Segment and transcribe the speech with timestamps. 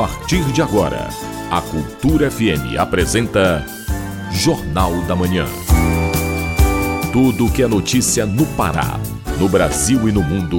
[0.00, 1.10] partir de agora,
[1.50, 3.66] a Cultura FM apresenta
[4.32, 5.44] Jornal da Manhã.
[7.12, 8.98] Tudo o que é notícia no Pará,
[9.38, 10.58] no Brasil e no mundo,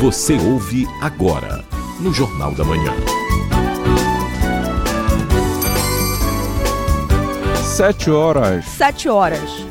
[0.00, 1.62] você ouve agora
[2.00, 2.94] no Jornal da Manhã.
[7.62, 8.64] Sete horas.
[8.64, 9.67] Sete horas.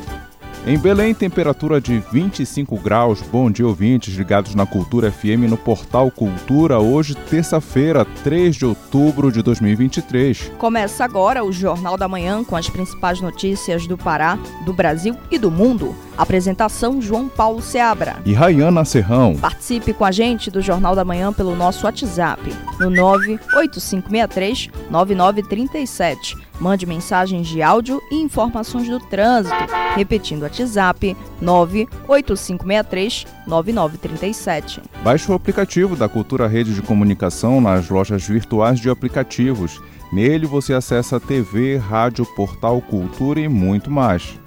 [0.68, 3.22] Em Belém, temperatura de 25 graus.
[3.22, 9.32] Bom dia, ouvintes ligados na Cultura FM no portal Cultura, hoje, terça-feira, 3 de outubro
[9.32, 10.52] de 2023.
[10.58, 15.38] Começa agora o Jornal da Manhã com as principais notícias do Pará, do Brasil e
[15.38, 15.96] do mundo.
[16.18, 18.16] Apresentação João Paulo Seabra.
[18.26, 19.38] E Rayana Serrão.
[19.38, 22.42] Participe com a gente do Jornal da Manhã pelo nosso WhatsApp,
[22.78, 26.47] no 98563 9937.
[26.60, 29.56] Mande mensagens de áudio e informações do trânsito.
[29.94, 34.82] Repetindo o WhatsApp 98563 9937.
[35.02, 39.80] Baixe o aplicativo da Cultura Rede de Comunicação nas lojas virtuais de aplicativos.
[40.12, 44.38] Nele você acessa TV, rádio, portal, cultura e muito mais.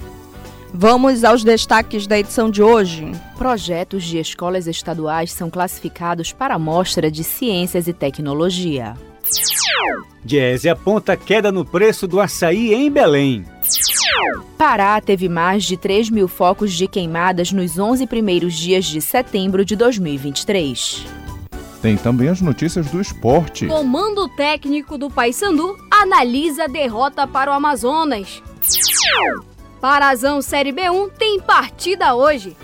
[0.74, 3.12] Vamos aos destaques da edição de hoje.
[3.38, 8.96] Projetos de escolas estaduais são classificados para a Mostra de Ciências e Tecnologia.
[10.24, 13.46] Diese aponta queda no preço do açaí em Belém.
[14.58, 19.66] Pará teve mais de 3 mil focos de queimadas nos 11 primeiros dias de setembro
[19.66, 21.06] de 2023.
[21.82, 23.66] Tem também as notícias do esporte.
[23.66, 28.44] Comando técnico do Paysandu analisa a derrota para o Amazonas.
[29.80, 32.56] Parazão Série B1 tem partida hoje.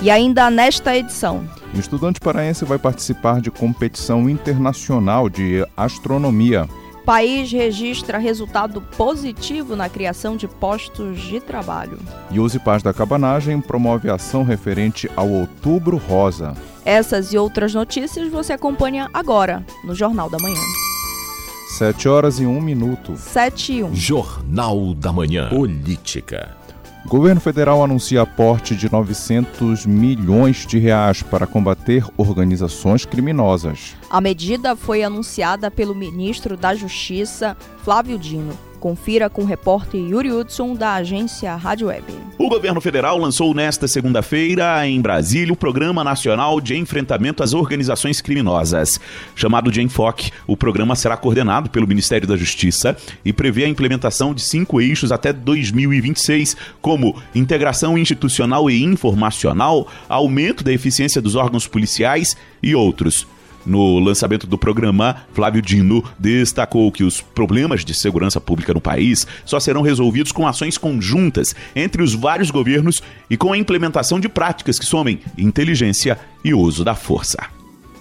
[0.00, 1.46] E ainda nesta edição.
[1.76, 6.66] O estudante paraense vai participar de competição internacional de astronomia.
[7.04, 11.98] País registra resultado positivo na criação de postos de trabalho.
[12.30, 16.54] E Use Paz da Cabanagem promove ação referente ao Outubro Rosa.
[16.82, 20.62] Essas e outras notícias você acompanha agora no Jornal da Manhã.
[21.76, 23.16] 7 horas e 1 minuto.
[23.18, 23.94] 7 e 1.
[23.94, 25.50] Jornal da Manhã.
[25.50, 26.56] Política.
[27.06, 33.94] O governo federal anuncia aporte de 900 milhões de reais para combater organizações criminosas.
[34.10, 38.58] A medida foi anunciada pelo ministro da Justiça, Flávio Dino.
[38.86, 42.04] Confira com o repórter Yuri Hudson, da agência Rádio Web.
[42.38, 48.20] O governo federal lançou nesta segunda-feira, em Brasília, o Programa Nacional de Enfrentamento às Organizações
[48.20, 49.00] Criminosas.
[49.34, 54.32] Chamado de Enfoque, o programa será coordenado pelo Ministério da Justiça e prevê a implementação
[54.32, 61.66] de cinco eixos até 2026, como integração institucional e informacional, aumento da eficiência dos órgãos
[61.66, 63.26] policiais e outros.
[63.66, 69.26] No lançamento do programa, Flávio Dino destacou que os problemas de segurança pública no país
[69.44, 74.28] só serão resolvidos com ações conjuntas entre os vários governos e com a implementação de
[74.28, 77.38] práticas que somem inteligência e uso da força.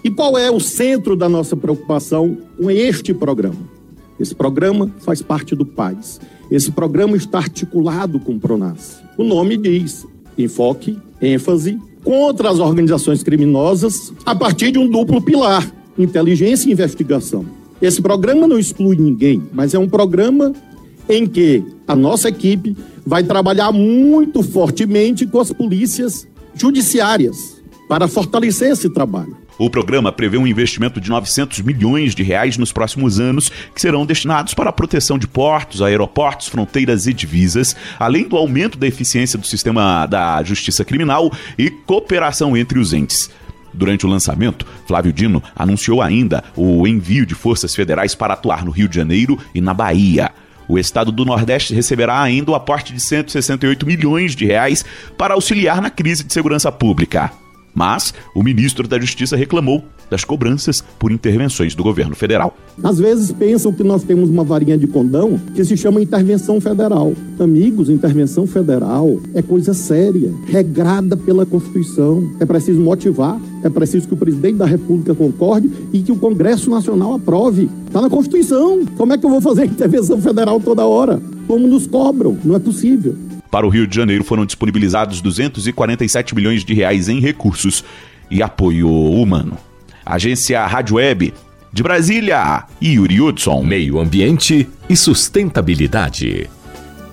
[0.03, 3.57] E qual é o centro da nossa preocupação com este programa?
[4.19, 6.21] Esse programa faz parte do PAIS.
[6.51, 9.01] Esse programa está articulado com o PRONAS.
[9.17, 10.05] O nome diz
[10.37, 17.45] enfoque, ênfase contra as organizações criminosas a partir de um duplo pilar: inteligência e investigação.
[17.81, 20.53] Esse programa não exclui ninguém, mas é um programa
[21.09, 28.71] em que a nossa equipe vai trabalhar muito fortemente com as polícias judiciárias para fortalecer
[28.71, 29.35] esse trabalho.
[29.57, 34.05] O programa prevê um investimento de 900 milhões de reais nos próximos anos, que serão
[34.05, 39.39] destinados para a proteção de portos, aeroportos, fronteiras e divisas, além do aumento da eficiência
[39.39, 43.29] do sistema da justiça criminal e cooperação entre os entes.
[43.73, 48.71] Durante o lançamento, Flávio Dino anunciou ainda o envio de forças federais para atuar no
[48.71, 50.31] Rio de Janeiro e na Bahia.
[50.67, 54.83] O estado do Nordeste receberá ainda o aporte de 168 milhões de reais
[55.17, 57.44] para auxiliar na crise de segurança pública.
[57.75, 62.55] Mas o ministro da Justiça reclamou das cobranças por intervenções do governo federal.
[62.81, 67.13] Às vezes pensam que nós temos uma varinha de condão que se chama intervenção federal.
[67.39, 72.31] Amigos, intervenção federal é coisa séria, regrada pela Constituição.
[72.39, 76.69] É preciso motivar, é preciso que o presidente da República concorde e que o Congresso
[76.69, 77.69] Nacional aprove.
[77.87, 78.85] Está na Constituição.
[78.97, 81.21] Como é que eu vou fazer intervenção federal toda hora?
[81.47, 82.37] Como nos cobram?
[82.43, 83.15] Não é possível.
[83.49, 87.83] Para o Rio de Janeiro foram disponibilizados 247 milhões de reais em recursos
[88.29, 89.57] e apoio humano.
[90.05, 91.33] Agência Rádio Web
[91.71, 93.61] de Brasília, Yuri Hudson.
[93.63, 96.49] Meio Ambiente e Sustentabilidade.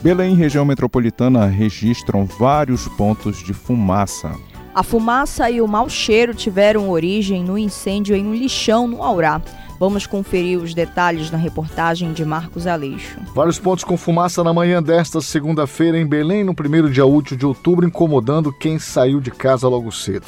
[0.02, 4.32] Belém região metropolitana registram vários pontos de fumaça.
[4.74, 9.42] A fumaça e o mau cheiro tiveram origem no incêndio em um lixão no Aurá.
[9.82, 13.18] Vamos conferir os detalhes na reportagem de Marcos Aleixo.
[13.34, 17.44] Vários pontos com fumaça na manhã desta segunda-feira em Belém, no primeiro dia útil de
[17.44, 20.24] outubro, incomodando quem saiu de casa logo cedo.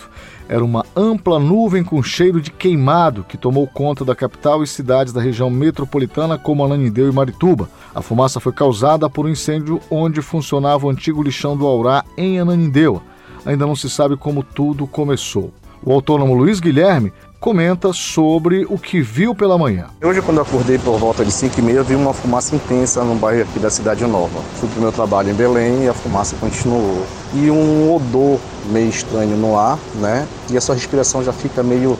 [0.49, 5.13] era uma ampla nuvem com cheiro de queimado que tomou conta da capital e cidades
[5.13, 7.71] da região metropolitana como Ananindeua e Marituba.
[7.95, 12.41] A fumaça foi causada por um incêndio onde funcionava o antigo lixão do Aurá em
[12.41, 13.01] Ananindeua.
[13.47, 15.53] Ainda não se sabe como tudo começou.
[15.87, 17.13] O autônomo Luiz Guilherme
[17.45, 19.89] comenta sobre o que viu pela manhã.
[20.03, 23.43] Hoje, quando acordei por volta de 5 e meia, vi uma fumaça intensa no bairro
[23.43, 24.41] aqui da Cidade Nova.
[24.59, 27.05] Fui para o meu trabalho em Belém e a fumaça continuou.
[27.35, 30.27] E um odor meio estranho no ar, né?
[30.51, 31.99] E a sua respiração já fica meio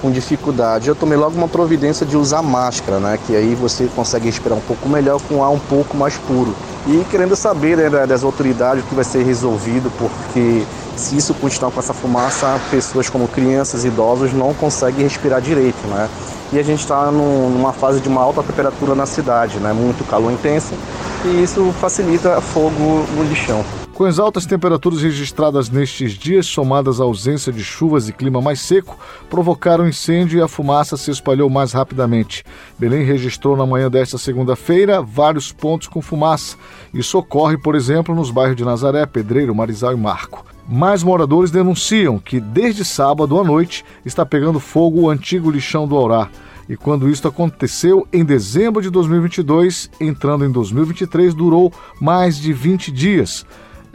[0.00, 0.88] com dificuldade.
[0.88, 3.18] Eu tomei logo uma providência de usar máscara, né?
[3.26, 6.54] Que aí você consegue respirar um pouco melhor com ar um pouco mais puro.
[6.86, 10.64] E querendo saber né, das autoridades o que vai ser resolvido, porque
[10.96, 16.08] se isso continuar com essa fumaça, pessoas como crianças idosos não conseguem respirar direito, né?
[16.52, 19.72] E a gente está numa fase de uma alta temperatura na cidade, né?
[19.72, 20.74] Muito calor intenso
[21.24, 23.64] e isso facilita fogo no lixão.
[23.96, 28.60] Com as altas temperaturas registradas nestes dias, somadas à ausência de chuvas e clima mais
[28.60, 28.98] seco,
[29.30, 32.44] provocaram incêndio e a fumaça se espalhou mais rapidamente.
[32.78, 36.58] Belém registrou na manhã desta segunda-feira vários pontos com fumaça.
[36.92, 40.44] Isso ocorre, por exemplo, nos bairros de Nazaré, Pedreiro, Marizal e Marco.
[40.68, 45.96] Mais moradores denunciam que desde sábado à noite está pegando fogo o antigo lixão do
[45.96, 46.28] Aurá.
[46.68, 52.92] E quando isso aconteceu em dezembro de 2022, entrando em 2023, durou mais de 20
[52.92, 53.46] dias.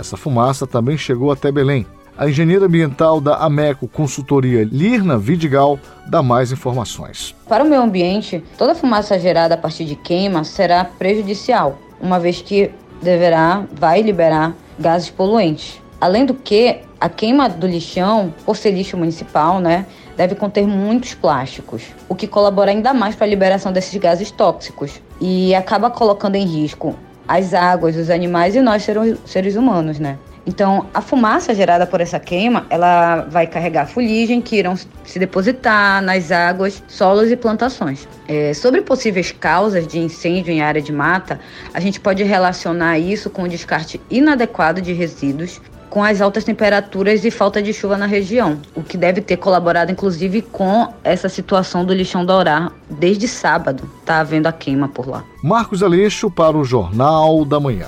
[0.01, 1.85] Essa fumaça também chegou até Belém.
[2.17, 7.35] A engenheira ambiental da Ameco Consultoria Lirna Vidigal dá mais informações.
[7.47, 12.41] Para o meio ambiente, toda fumaça gerada a partir de queima será prejudicial, uma vez
[12.41, 15.79] que deverá, vai liberar gases poluentes.
[16.01, 19.85] Além do que, a queima do lixão, por ser lixo municipal, né,
[20.17, 24.99] deve conter muitos plásticos, o que colabora ainda mais para a liberação desses gases tóxicos
[25.19, 26.95] e acaba colocando em risco
[27.31, 28.85] as águas, os animais e nós
[29.25, 30.17] seres humanos, né?
[30.45, 36.01] Então, a fumaça gerada por essa queima, ela vai carregar fuligem que irão se depositar
[36.01, 38.07] nas águas, solos e plantações.
[38.27, 41.39] É, sobre possíveis causas de incêndio em área de mata,
[41.73, 45.61] a gente pode relacionar isso com o descarte inadequado de resíduos,
[45.91, 49.91] com as altas temperaturas e falta de chuva na região, o que deve ter colaborado
[49.91, 53.83] inclusive com essa situação do lixão Dourá desde sábado.
[54.05, 55.25] Tá havendo a queima por lá.
[55.43, 57.87] Marcos Aleixo para o Jornal da Manhã.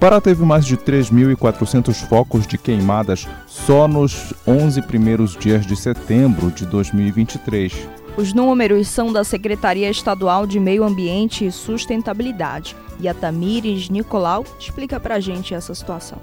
[0.00, 6.50] Pará teve mais de 3.400 focos de queimadas só nos 11 primeiros dias de setembro
[6.50, 7.88] de 2023.
[8.16, 12.74] Os números são da Secretaria Estadual de Meio Ambiente e Sustentabilidade.
[12.98, 16.18] E a Tamires Nicolau explica pra gente essa situação.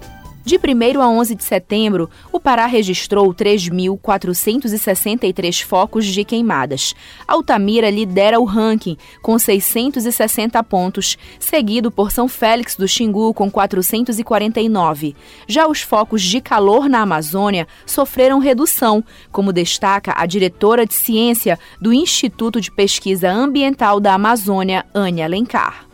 [0.48, 0.58] De 1
[1.02, 6.94] a 11 de setembro, o Pará registrou 3.463 focos de queimadas.
[7.26, 15.14] Altamira lidera o ranking, com 660 pontos, seguido por São Félix do Xingu, com 449.
[15.46, 21.58] Já os focos de calor na Amazônia sofreram redução, como destaca a diretora de ciência
[21.78, 25.87] do Instituto de Pesquisa Ambiental da Amazônia, Ania Alencar.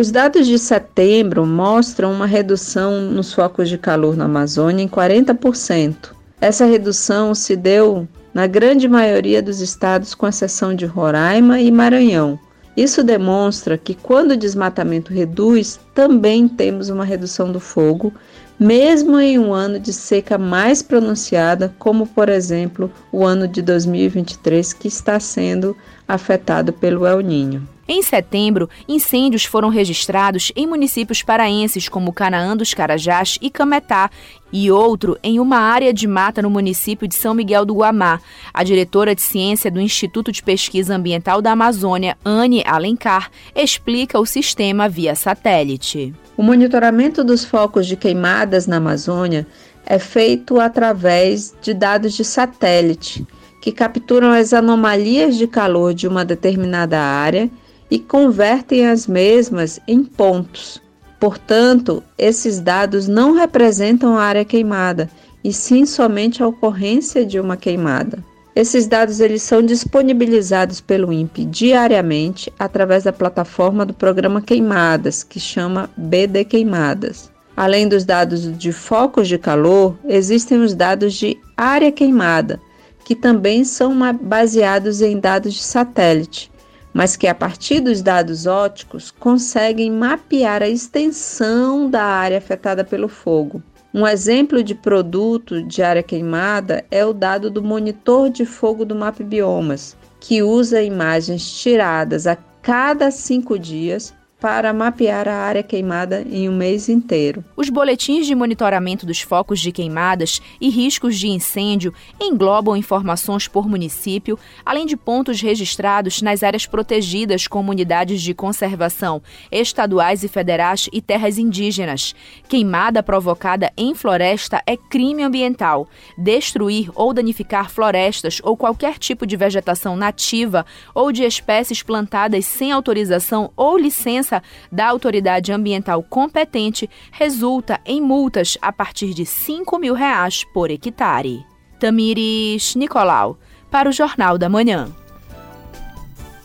[0.00, 6.12] Os dados de setembro mostram uma redução nos focos de calor na Amazônia em 40%.
[6.40, 12.38] Essa redução se deu na grande maioria dos estados, com exceção de Roraima e Maranhão.
[12.74, 18.10] Isso demonstra que quando o desmatamento reduz, também temos uma redução do fogo,
[18.58, 24.72] mesmo em um ano de seca mais pronunciada, como por exemplo o ano de 2023,
[24.72, 25.76] que está sendo
[26.08, 27.68] afetado pelo El Ninho.
[27.92, 34.08] Em setembro, incêndios foram registrados em municípios paraenses como Canaã dos Carajás e Cametá
[34.52, 38.20] e outro em uma área de mata no município de São Miguel do Guamá.
[38.54, 44.24] A diretora de ciência do Instituto de Pesquisa Ambiental da Amazônia, Anne Alencar, explica o
[44.24, 46.14] sistema via satélite.
[46.36, 49.44] O monitoramento dos focos de queimadas na Amazônia
[49.84, 53.26] é feito através de dados de satélite,
[53.60, 57.50] que capturam as anomalias de calor de uma determinada área
[57.90, 60.80] e convertem as mesmas em pontos.
[61.18, 65.10] Portanto, esses dados não representam a área queimada,
[65.42, 68.24] e sim somente a ocorrência de uma queimada.
[68.54, 75.38] Esses dados eles são disponibilizados pelo INPE diariamente através da plataforma do programa Queimadas, que
[75.38, 77.30] chama BD Queimadas.
[77.56, 82.60] Além dos dados de focos de calor, existem os dados de área queimada,
[83.04, 86.49] que também são baseados em dados de satélite
[86.92, 93.08] mas que a partir dos dados óticos conseguem mapear a extensão da área afetada pelo
[93.08, 93.62] fogo.
[93.92, 98.94] Um exemplo de produto de área queimada é o dado do monitor de fogo do
[98.94, 106.48] MapBiomas, que usa imagens tiradas a cada cinco dias para mapear a área queimada em
[106.48, 107.44] um mês inteiro.
[107.54, 113.68] Os boletins de monitoramento dos focos de queimadas e riscos de incêndio englobam informações por
[113.68, 120.88] município, além de pontos registrados nas áreas protegidas como unidades de conservação estaduais e federais
[120.92, 122.14] e terras indígenas.
[122.48, 125.86] Queimada provocada em floresta é crime ambiental.
[126.16, 132.72] Destruir ou danificar florestas ou qualquer tipo de vegetação nativa ou de espécies plantadas sem
[132.72, 134.29] autorização ou licença
[134.70, 141.44] da autoridade ambiental competente resulta em multas a partir de 5 mil reais por hectare.
[141.78, 143.38] Tamires Nicolau,
[143.70, 144.88] para o Jornal da Manhã.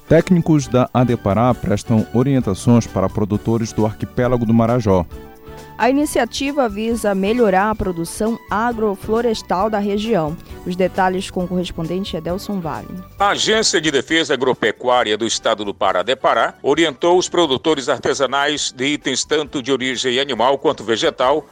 [0.07, 5.05] Técnicos da Adepará prestam orientações para produtores do arquipélago do Marajó.
[5.77, 10.37] A iniciativa visa melhorar a produção agroflorestal da região.
[10.65, 12.87] Os detalhes com o correspondente Edelson Vale.
[13.19, 18.85] A Agência de Defesa Agropecuária do Estado do Pará, Depará, orientou os produtores artesanais de
[18.85, 21.45] itens tanto de origem animal quanto vegetal,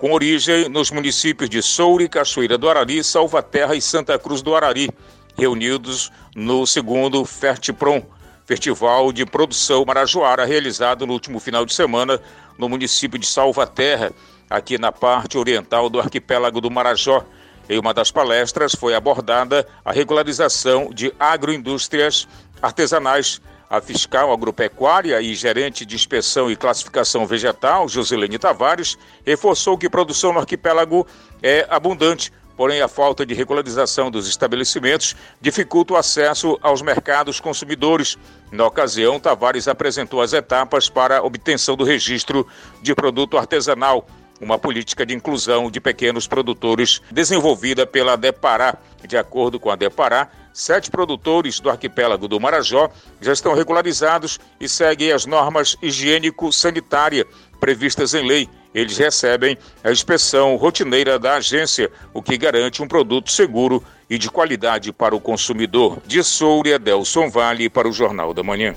[0.00, 4.88] com origem nos municípios de Soure, Cachoeira do Arari, Salvaterra e Santa Cruz do Arari,
[5.36, 8.02] reunidos no segundo Fertiprom,
[8.46, 12.20] Festival de Produção Marajoara, realizado no último final de semana
[12.58, 14.12] no município de Salvaterra,
[14.48, 17.24] aqui na parte oriental do arquipélago do Marajó.
[17.68, 22.28] Em uma das palestras foi abordada a regularização de agroindústrias
[22.62, 23.40] artesanais.
[23.68, 28.96] A fiscal agropecuária e gerente de inspeção e classificação vegetal, Joselene Tavares,
[29.26, 31.04] reforçou que produção no arquipélago
[31.42, 38.16] é abundante, porém a falta de regularização dos estabelecimentos dificulta o acesso aos mercados consumidores.
[38.50, 42.46] Na ocasião, Tavares apresentou as etapas para a obtenção do registro
[42.82, 44.06] de produto artesanal
[44.40, 48.76] uma política de inclusão de pequenos produtores desenvolvida pela Depará.
[49.06, 54.68] De acordo com a Depará, sete produtores do arquipélago do Marajó já estão regularizados e
[54.68, 57.26] seguem as normas higiênico-sanitárias
[57.60, 58.48] previstas em lei.
[58.74, 64.30] Eles recebem a inspeção rotineira da agência, o que garante um produto seguro e de
[64.30, 65.98] qualidade para o consumidor.
[66.06, 68.74] De Soura, Delson Vale para o Jornal da Manhã.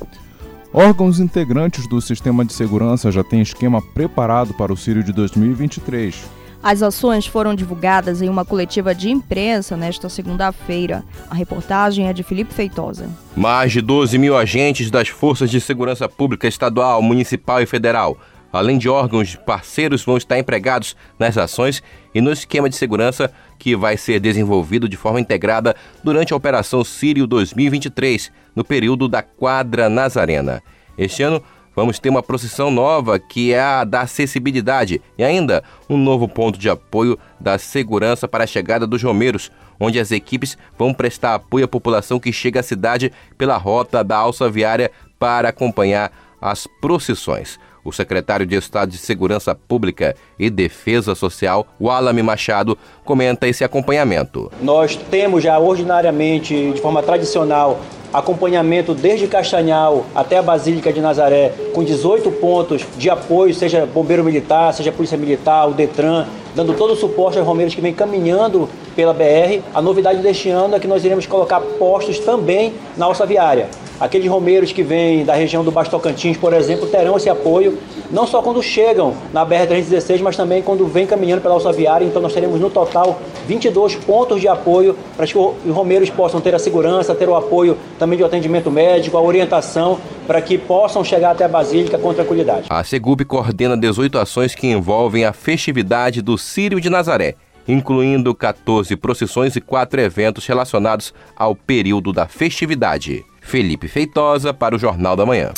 [0.71, 6.39] Órgãos integrantes do sistema de segurança já têm esquema preparado para o Sírio de 2023.
[6.61, 11.05] As ações foram divulgadas em uma coletiva de imprensa nesta segunda-feira.
[11.29, 13.09] A reportagem é de Felipe Feitosa.
[13.35, 18.17] Mais de 12 mil agentes das Forças de Segurança Pública Estadual, Municipal e Federal,
[18.51, 21.81] além de órgãos parceiros, vão estar empregados nas ações
[22.13, 26.83] e no esquema de segurança que vai ser desenvolvido de forma integrada durante a Operação
[26.83, 30.61] Sírio 2023, no período da Quadra Nazarena.
[30.97, 31.41] Este ano,
[31.75, 36.57] vamos ter uma procissão nova, que é a da acessibilidade, e ainda um novo ponto
[36.57, 41.65] de apoio da segurança para a chegada dos romeiros, onde as equipes vão prestar apoio
[41.65, 47.59] à população que chega à cidade pela rota da alça viária para acompanhar as procissões.
[47.83, 54.51] O secretário de Estado de Segurança Pública e Defesa Social, Walame Machado, comenta esse acompanhamento.
[54.61, 57.79] Nós temos já ordinariamente, de forma tradicional,
[58.13, 64.23] acompanhamento desde Castanhal até a Basílica de Nazaré, com 18 pontos de apoio, seja Bombeiro
[64.23, 68.67] Militar, seja Polícia Militar, o Detran, dando todo o suporte aos romeiros que vêm caminhando
[68.95, 69.61] pela BR.
[69.73, 73.69] A novidade deste ano é que nós iremos colocar postos também na alça viária.
[73.99, 77.77] Aqueles romeiros que vêm da região do Baixo Tocantins, por exemplo, terão esse apoio,
[78.09, 82.05] não só quando chegam na BR-316, mas também quando vêm caminhando pela alça viária.
[82.05, 86.55] Então nós teremos no total 22 pontos de apoio para que os romeiros possam ter
[86.55, 91.31] a segurança, ter o apoio também de atendimento médico, a orientação, para que possam chegar
[91.31, 92.67] até a Basílica com tranquilidade.
[92.69, 97.35] A Segub coordena 18 ações que envolvem a festividade do Círio de Nazaré
[97.67, 103.23] incluindo 14 procissões e quatro eventos relacionados ao período da festividade.
[103.49, 105.51] Felipe Feitosa para o Jornal da Manhã.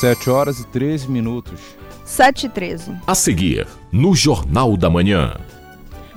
[0.00, 1.60] 7 horas e 13 minutos.
[2.04, 2.92] 7 e 13.
[3.06, 5.36] A seguir, no Jornal da Manhã.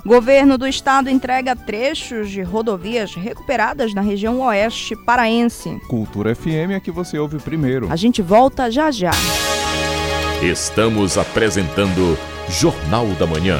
[0.03, 5.79] Governo do estado entrega trechos de rodovias recuperadas na região oeste paraense.
[5.87, 7.87] Cultura FM é que você ouve primeiro.
[7.91, 9.11] A gente volta já já.
[10.41, 12.17] Estamos apresentando
[12.49, 13.59] Jornal da Manhã.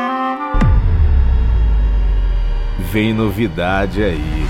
[2.91, 4.45] Vem novidade aí.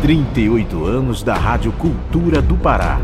[0.00, 3.00] 38 anos da Rádio Cultura do Pará.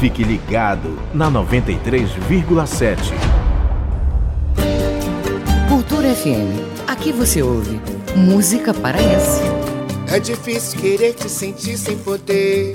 [0.00, 3.14] Fique ligado na 93,7.
[5.68, 6.88] Cultura FM.
[6.88, 7.80] Aqui você ouve
[8.16, 9.42] música paraense.
[10.08, 12.72] É difícil querer te sentir sem poder.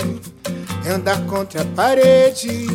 [0.86, 2.66] É andar contra a parede.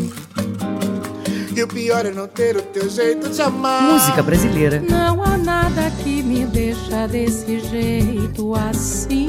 [1.55, 3.81] E o pior é não ter o teu jeito de amar.
[3.81, 4.83] Música brasileira.
[4.87, 6.45] Não há nada que me
[6.87, 9.27] deixa desse jeito assim.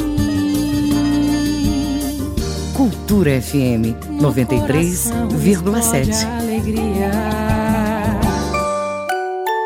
[2.74, 6.26] Cultura FM 93,7.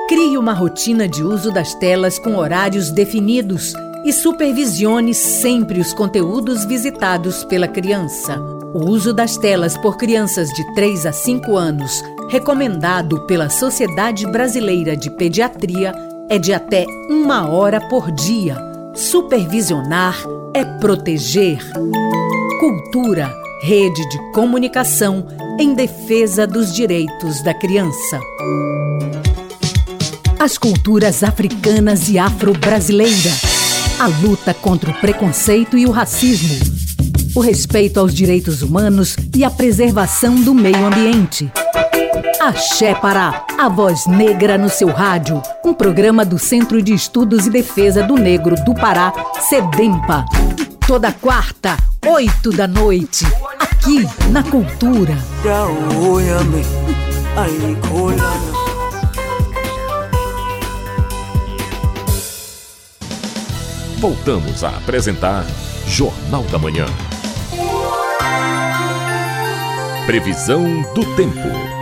[0.09, 6.65] Crie uma rotina de uso das telas com horários definidos e supervisione sempre os conteúdos
[6.65, 8.41] visitados pela criança.
[8.75, 14.97] O uso das telas por crianças de 3 a 5 anos, recomendado pela Sociedade Brasileira
[14.97, 15.93] de Pediatria,
[16.33, 18.57] é de até uma hora por dia.
[18.95, 20.17] Supervisionar
[20.55, 21.59] é proteger.
[22.59, 25.27] Cultura, rede de comunicação
[25.61, 28.19] em defesa dos direitos da criança.
[30.41, 33.31] As culturas africanas e afro-brasileira.
[34.01, 36.59] A luta contra o preconceito e o racismo.
[37.37, 41.53] O respeito aos direitos humanos e a preservação do meio ambiente.
[42.45, 45.41] Axé Pará, a voz negra no seu rádio.
[45.65, 49.13] Um programa do Centro de Estudos e Defesa do Negro do Pará,
[49.49, 50.25] SEDEMPA.
[50.85, 53.25] Toda quarta, oito da noite,
[53.61, 55.17] aqui na Cultura.
[64.01, 65.47] Voltamos a apresentar
[65.87, 66.87] Jornal da Manhã.
[70.07, 71.82] Previsão do tempo.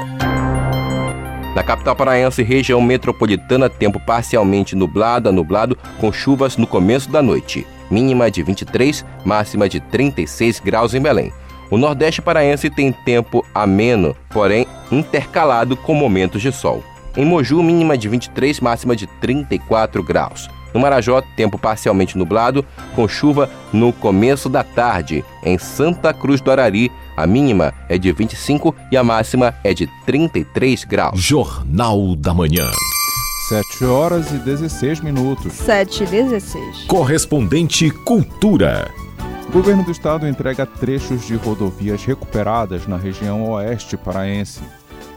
[1.60, 7.20] Na capital paraense, região metropolitana, tempo parcialmente nublado a nublado, com chuvas no começo da
[7.20, 7.66] noite.
[7.90, 11.30] Mínima de 23, máxima de 36 graus em Belém.
[11.70, 16.82] O Nordeste paraense tem tempo ameno, porém intercalado com momentos de sol.
[17.14, 20.48] Em Moju, mínima de 23, máxima de 34 graus.
[20.72, 25.23] No Marajó, tempo parcialmente nublado, com chuva no começo da tarde.
[25.44, 26.90] Em Santa Cruz do Arari,
[27.21, 31.21] a mínima é de 25 e a máxima é de 33 graus.
[31.21, 32.69] Jornal da Manhã.
[33.49, 35.52] 7 horas e 16 minutos.
[35.52, 36.85] 7 e 16.
[36.87, 38.91] Correspondente Cultura.
[39.49, 44.61] O governo do estado entrega trechos de rodovias recuperadas na região oeste paraense.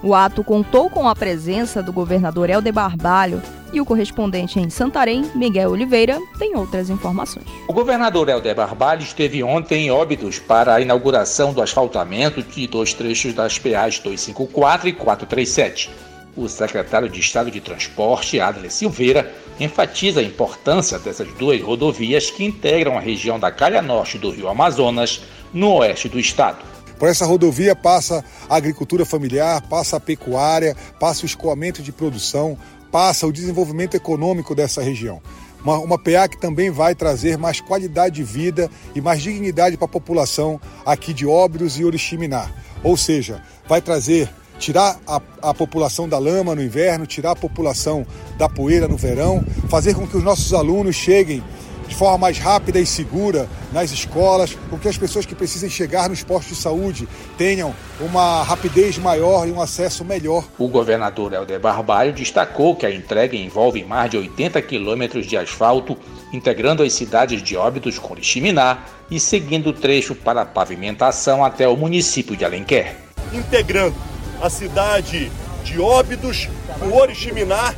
[0.02, 3.42] O ato contou com a presença do governador Helder Barbalho
[3.73, 7.45] e o correspondente em Santarém, Miguel Oliveira, tem outras informações.
[7.67, 12.93] O governador Helder Barbalho esteve ontem em Óbidos para a inauguração do asfaltamento de dois
[12.93, 15.89] trechos das PAs 254 e 437.
[16.36, 22.43] O secretário de Estado de Transporte, Adler Silveira, enfatiza a importância dessas duas rodovias que
[22.43, 25.21] integram a região da calha norte do rio Amazonas,
[25.53, 26.73] no oeste do estado.
[26.97, 32.57] Por essa rodovia passa a agricultura familiar, passa a pecuária, passa o escoamento de produção,
[32.93, 35.19] passa o desenvolvimento econômico dessa região.
[35.63, 39.86] Uma, uma PA que também vai trazer mais qualidade de vida e mais dignidade para
[39.86, 42.51] a população aqui de Óbidos e Oriximiná.
[42.84, 44.29] Ou seja, vai trazer
[44.60, 48.06] tirar a, a, população da lama no inverno, tirar a população
[48.38, 51.43] da poeira no verão, fazer com que os nossos alunos cheguem
[51.88, 56.10] de forma mais rápida e segura nas escolas, com que as pessoas que precisem chegar
[56.10, 60.46] nos postos de saúde tenham uma rapidez maior e um acesso melhor.
[60.58, 65.98] O governador Helder Barbalho destacou que a entrega envolve mais de 80 quilômetros de asfalto,
[66.32, 71.67] integrando as cidades de Óbidos com Liximiná e seguindo o trecho para a pavimentação até
[71.67, 72.96] o município de Alenquer.
[73.32, 73.96] Integrando
[74.41, 75.32] a cidade
[75.63, 77.74] de Óbidos com Oriximiná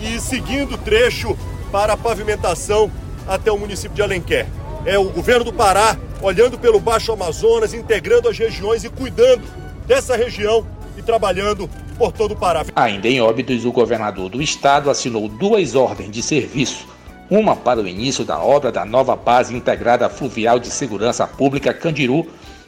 [0.00, 1.36] e seguindo o trecho
[1.70, 2.90] para a pavimentação
[3.26, 4.46] até o município de Alenquer.
[4.84, 9.42] É o governo do Pará olhando pelo Baixo Amazonas, integrando as regiões e cuidando
[9.86, 12.64] dessa região e trabalhando por todo o Pará.
[12.76, 16.86] Ainda em Óbidos, o governador do estado assinou duas ordens de serviço.
[17.28, 22.26] Uma para o início da obra da nova base integrada fluvial de segurança pública Candiru,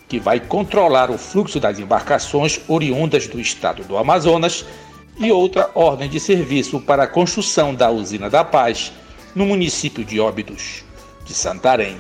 [0.09, 4.65] que vai controlar o fluxo das embarcações oriundas do estado do Amazonas,
[5.19, 8.93] e outra ordem de serviço para a construção da usina da Paz,
[9.35, 10.85] no município de Óbidos,
[11.25, 11.97] de Santarém.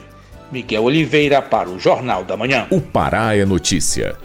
[0.50, 2.66] Miguel Oliveira para o Jornal da Manhã.
[2.70, 4.16] O Pará é notícia.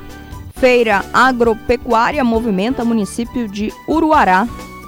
[0.56, 4.48] Feira Agropecuária movimenta município de Uruará.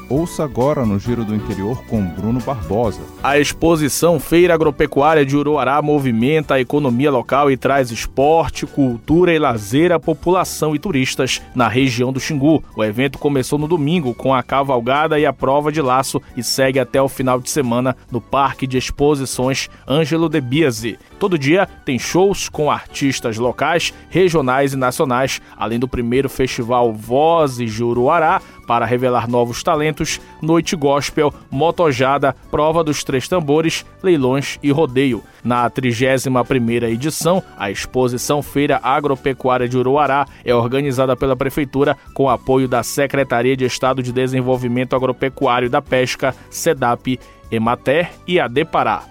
[0.10, 3.00] Ouça agora no Giro do Interior com Bruno Barbosa.
[3.22, 9.38] A exposição Feira Agropecuária de Uruará movimenta a economia local e traz esporte, cultura e
[9.38, 12.64] lazer à população e turistas na região do Xingu.
[12.76, 16.80] O evento começou no domingo com a cavalgada e a prova de laço e segue
[16.80, 20.98] até o final de semana no Parque de Exposições Ângelo de Biasi.
[21.20, 27.74] Todo dia tem shows com artistas locais, regionais e nacionais, além do primeiro festival Vozes
[27.74, 34.72] de Uruará para revelar novos talentos, noite gospel, motojada, prova dos três tambores, leilões e
[34.72, 35.22] rodeio.
[35.44, 42.68] Na 31ª edição, a exposição Feira Agropecuária de Uruará é organizada pela Prefeitura com apoio
[42.68, 47.20] da Secretaria de Estado de Desenvolvimento Agropecuário da Pesca, SEDAP,
[47.52, 49.04] Emater e ADEPARÁ.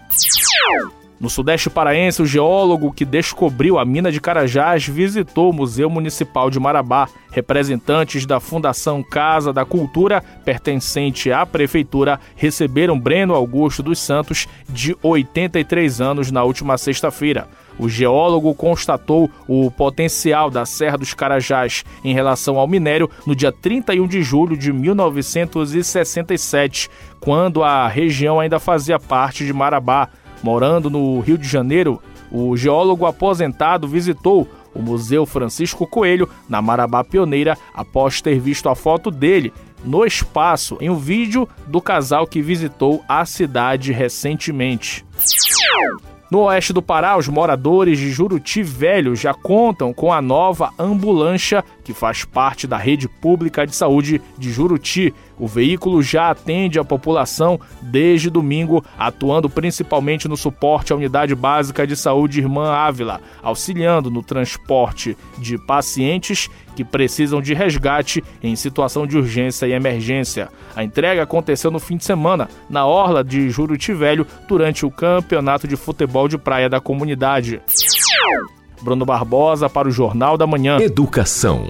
[1.20, 6.48] No Sudeste Paraense, o geólogo que descobriu a mina de Carajás visitou o Museu Municipal
[6.48, 7.09] de Marabá.
[7.33, 14.96] Representantes da Fundação Casa da Cultura, pertencente à Prefeitura, receberam Breno Augusto dos Santos, de
[15.02, 17.48] 83 anos, na última sexta-feira.
[17.78, 23.52] O geólogo constatou o potencial da Serra dos Carajás em relação ao minério no dia
[23.52, 30.09] 31 de julho de 1967, quando a região ainda fazia parte de Marabá.
[30.42, 37.03] Morando no Rio de Janeiro, o geólogo aposentado visitou o Museu Francisco Coelho, na Marabá
[37.03, 39.53] Pioneira, após ter visto a foto dele
[39.85, 45.05] no espaço em um vídeo do casal que visitou a cidade recentemente.
[46.31, 51.64] No oeste do Pará, os moradores de Juruti Velho já contam com a nova ambulância
[51.88, 55.14] que faz parte da rede pública de saúde de Juruti.
[55.38, 61.87] O veículo já atende a população desde domingo, atuando principalmente no suporte à unidade básica
[61.87, 69.07] de saúde Irmã Ávila, auxiliando no transporte de pacientes que precisam de resgate em situação
[69.07, 70.51] de urgência e emergência.
[70.77, 75.66] A entrega aconteceu no fim de semana, na orla de Juruti Velho, durante o campeonato
[75.66, 77.62] de futebol de praia da comunidade.
[78.80, 80.78] Bruno Barbosa para o Jornal da Manhã.
[80.78, 81.66] Educação.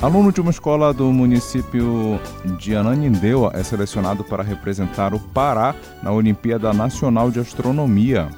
[0.00, 2.20] Aluno de uma escola do município
[2.56, 8.28] de Ananindeua é selecionado para representar o Pará na Olimpíada Nacional de Astronomia.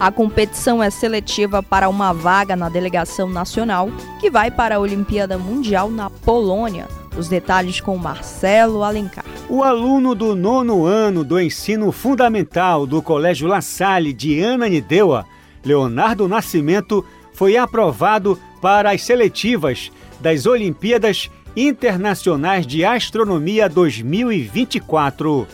[0.00, 5.36] A competição é seletiva para uma vaga na delegação nacional que vai para a Olimpíada
[5.38, 6.86] Mundial na Polônia.
[7.16, 9.24] Os detalhes com Marcelo Alencar.
[9.48, 15.24] O aluno do nono ano do ensino fundamental do Colégio La Salle de Ananindeua,
[15.66, 25.46] Leonardo Nascimento, foi aprovado para as seletivas das Olimpíadas Internacionais de Astronomia 2024.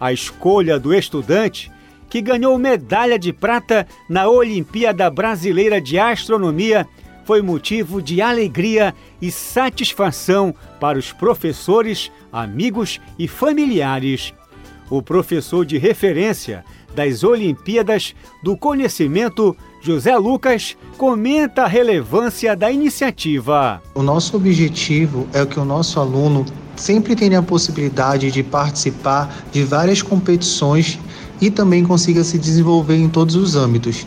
[0.00, 1.72] A escolha do estudante,
[2.08, 6.86] que ganhou medalha de prata na Olimpíada Brasileira de Astronomia,
[7.24, 14.32] foi motivo de alegria e satisfação para os professores, amigos e familiares.
[14.88, 16.64] O professor de referência
[16.98, 23.80] das Olimpíadas do Conhecimento, José Lucas, comenta a relevância da iniciativa.
[23.94, 29.62] O nosso objetivo é que o nosso aluno sempre tenha a possibilidade de participar de
[29.62, 30.98] várias competições
[31.40, 34.04] e também consiga se desenvolver em todos os âmbitos.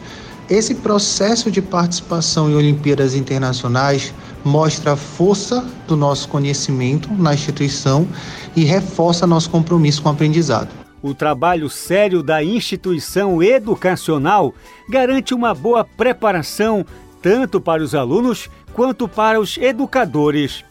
[0.50, 8.06] Esse processo de participação em Olimpíadas Internacionais mostra a força do nosso conhecimento na instituição
[8.54, 10.81] e reforça nosso compromisso com o aprendizado.
[11.04, 14.54] O trabalho sério da instituição educacional
[14.88, 16.86] garante uma boa preparação
[17.22, 20.64] tanto para os alunos quanto para os educadores.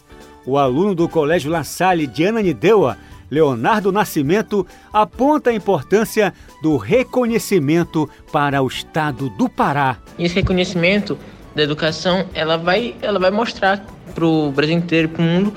[0.47, 2.97] O aluno do Colégio La Salle de Ananindeua,
[3.31, 9.99] Leonardo Nascimento, aponta a importância do reconhecimento para o estado do Pará.
[10.19, 11.19] Esse reconhecimento
[11.55, 15.55] da educação, ela vai, ela vai mostrar para o Brasil inteiro, para o mundo,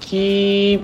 [0.00, 0.80] que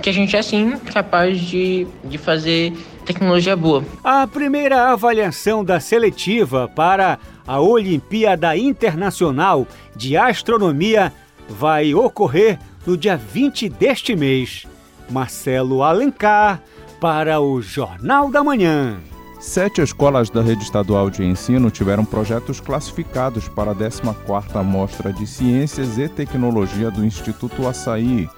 [0.00, 2.72] que a gente é sim capaz de, de fazer
[3.04, 3.84] tecnologia boa.
[4.02, 11.12] A primeira avaliação da seletiva para a Olimpíada Internacional de Astronomia
[11.48, 14.66] vai ocorrer no dia 20 deste mês.
[15.10, 16.62] Marcelo Alencar
[17.00, 19.00] para o Jornal da Manhã.
[19.40, 25.26] Sete escolas da rede estadual de ensino tiveram projetos classificados para a 14ª Mostra de
[25.26, 28.28] Ciências e Tecnologia do Instituto Açaí,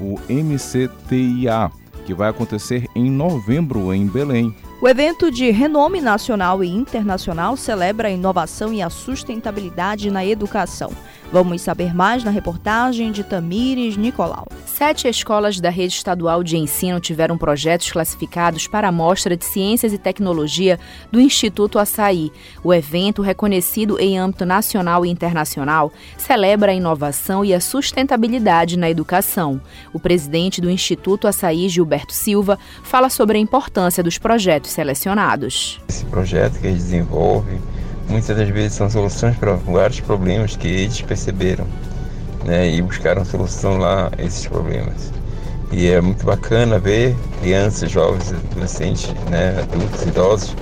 [0.00, 1.70] o MCTIA,
[2.04, 4.52] que vai acontecer em novembro em Belém.
[4.82, 10.90] O evento de renome nacional e internacional celebra a inovação e a sustentabilidade na educação.
[11.30, 14.46] Vamos saber mais na reportagem de Tamires Nicolau.
[14.64, 19.92] Sete escolas da rede estadual de ensino tiveram projetos classificados para a Mostra de Ciências
[19.92, 20.80] e Tecnologia
[21.12, 22.32] do Instituto Açaí.
[22.64, 28.88] O evento, reconhecido em âmbito nacional e internacional, celebra a inovação e a sustentabilidade na
[28.88, 29.60] educação.
[29.92, 35.78] O presidente do Instituto Açaí, Gilberto Silva, fala sobre a importância dos projetos selecionados.
[35.88, 37.60] Esse projeto que eles desenvolvem
[38.08, 41.66] muitas das vezes são soluções para vários problemas que eles perceberam
[42.44, 45.12] né, e buscaram solução lá esses problemas.
[45.70, 50.56] E é muito bacana ver crianças, jovens, adolescentes, né, adultos, idosos,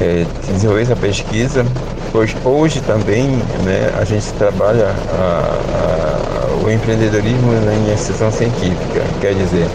[0.00, 1.66] é, desenvolver essa pesquisa.
[2.10, 3.26] Pois hoje também
[3.64, 9.66] né, a gente trabalha a, a, o empreendedorismo na iniciação científica, quer dizer,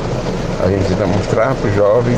[0.63, 2.17] a gente tenta mostrar para o jovem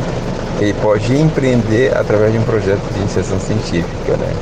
[0.58, 4.34] que ele pode empreender através de um projeto de iniciação científica, né?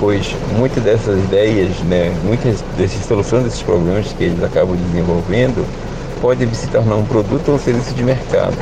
[0.00, 5.66] Pois muitas dessas ideias, né, muitas dessas soluções desses problemas que eles acabam desenvolvendo,
[6.20, 8.56] podem se tornar um produto ou serviço de mercado.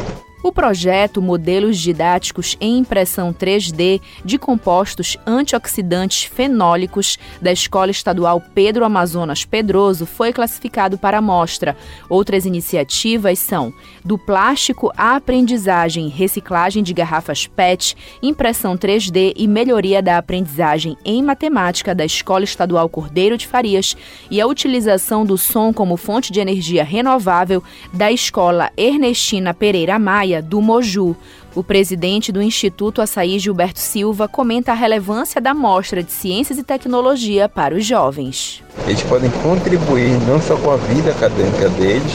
[0.45, 8.85] O projeto Modelos Didáticos em Impressão 3D de Compostos Antioxidantes Fenólicos da Escola Estadual Pedro
[8.85, 11.75] Amazonas Pedroso foi classificado para amostra.
[12.11, 13.73] Outras iniciativas são
[14.05, 21.23] do plástico à aprendizagem, reciclagem de garrafas PET, impressão 3D e melhoria da aprendizagem em
[21.23, 23.97] matemática da Escola Estadual Cordeiro de Farias
[24.31, 27.63] e a utilização do som como fonte de energia renovável
[27.93, 31.17] da Escola Ernestina Pereira Maia do Moju.
[31.55, 36.65] O presidente do Instituto Açaí Gilberto Silva comenta a relevância da mostra de ciências e
[36.65, 38.61] tecnologia para os jovens.
[38.87, 42.13] Eles podem contribuir não só com a vida acadêmica deles,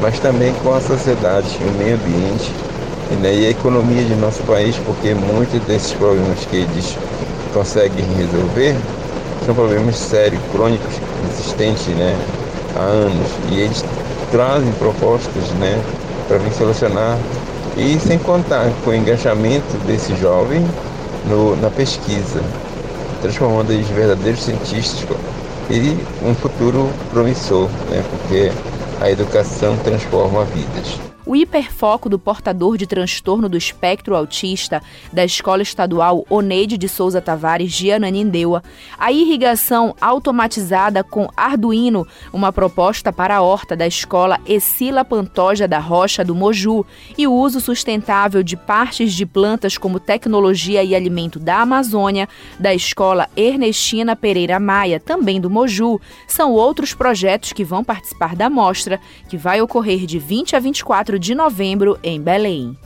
[0.00, 2.50] mas também com a sociedade, o meio ambiente
[3.20, 6.96] né, e a economia de nosso país, porque muitos desses problemas que eles
[7.52, 8.76] conseguem resolver
[9.44, 10.94] são problemas sérios, crônicos,
[11.30, 12.16] existentes né,
[12.76, 13.28] há anos.
[13.50, 13.84] E eles
[14.30, 15.80] trazem propostas né,
[16.28, 17.18] para vir solucionar
[17.76, 20.64] e sem contar com o engajamento desse jovem
[21.28, 22.40] no, na pesquisa,
[23.20, 25.16] transformando eles em verdadeiros cientistas
[25.68, 28.02] e um futuro promissor, né?
[28.10, 28.50] porque
[29.00, 35.62] a educação transforma vidas o hiperfoco do portador de transtorno do espectro autista da Escola
[35.62, 38.62] Estadual Oneide de Souza Tavares de Ananindeua,
[38.98, 45.78] a irrigação automatizada com Arduino, uma proposta para a horta da Escola Escila Pantoja da
[45.78, 46.84] Rocha do Moju,
[47.16, 52.28] e o uso sustentável de partes de plantas como tecnologia e alimento da Amazônia,
[52.58, 58.50] da Escola Ernestina Pereira Maia, também do Moju, são outros projetos que vão participar da
[58.50, 62.76] mostra, que vai ocorrer de 20 a 24 de novembro em Belém.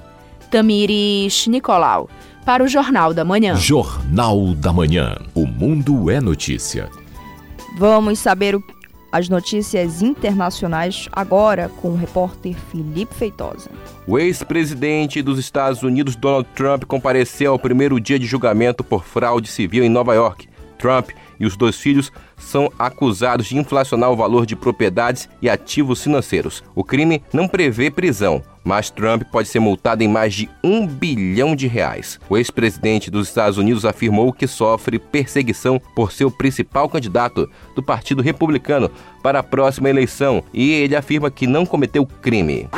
[0.51, 2.09] Tamires Nicolau,
[2.45, 3.57] para o Jornal da Manhã.
[3.57, 5.17] Jornal da Manhã.
[5.35, 6.89] O mundo é notícia.
[7.77, 8.63] Vamos saber o,
[9.11, 13.71] as notícias internacionais agora com o repórter Felipe Feitosa.
[14.07, 19.49] O ex-presidente dos Estados Unidos, Donald Trump, compareceu ao primeiro dia de julgamento por fraude
[19.49, 20.49] civil em Nova York.
[20.85, 21.09] Trump
[21.41, 26.63] e os dois filhos são acusados de inflacionar o valor de propriedades e ativos financeiros.
[26.75, 31.57] O crime não prevê prisão, mas Trump pode ser multado em mais de um bilhão
[31.57, 32.21] de reais.
[32.29, 37.83] O ex-presidente dos Estados Unidos afirmou que sofre perseguição por ser o principal candidato do
[37.83, 38.91] Partido Republicano
[39.23, 42.69] para a próxima eleição e ele afirma que não cometeu crime.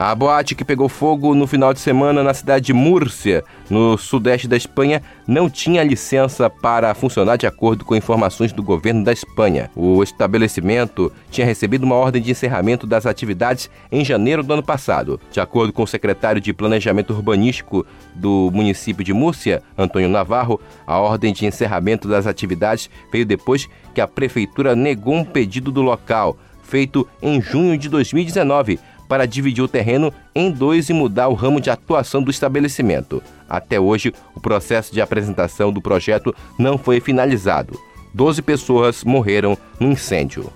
[0.00, 4.46] A boate que pegou fogo no final de semana na cidade de Múrcia, no sudeste
[4.46, 9.68] da Espanha, não tinha licença para funcionar de acordo com informações do governo da Espanha.
[9.74, 15.18] O estabelecimento tinha recebido uma ordem de encerramento das atividades em janeiro do ano passado.
[15.32, 17.84] De acordo com o secretário de Planejamento Urbanístico
[18.14, 24.00] do município de Múrcia, Antônio Navarro, a ordem de encerramento das atividades veio depois que
[24.00, 29.68] a prefeitura negou um pedido do local, feito em junho de 2019 para dividir o
[29.68, 33.22] terreno em dois e mudar o ramo de atuação do estabelecimento.
[33.48, 37.78] Até hoje, o processo de apresentação do projeto não foi finalizado.
[38.12, 40.52] Doze pessoas morreram no incêndio.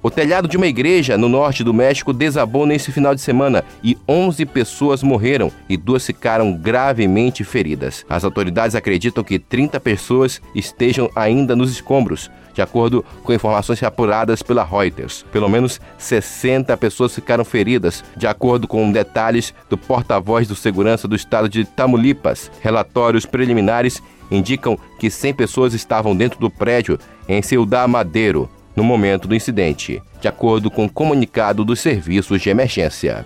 [0.00, 3.98] O telhado de uma igreja no norte do México desabou nesse final de semana e
[4.08, 8.06] 11 pessoas morreram e duas ficaram gravemente feridas.
[8.08, 14.42] As autoridades acreditam que 30 pessoas estejam ainda nos escombros, de acordo com informações apuradas
[14.42, 15.24] pela Reuters.
[15.30, 21.14] Pelo menos 60 pessoas ficaram feridas, de acordo com detalhes do porta-voz do segurança do
[21.14, 22.50] estado de Tamaulipas.
[22.60, 29.28] Relatórios preliminares indicam que 100 pessoas estavam dentro do prédio em Ciudad Madeiro, no momento
[29.28, 33.24] do incidente, de acordo com o comunicado dos serviços de emergência.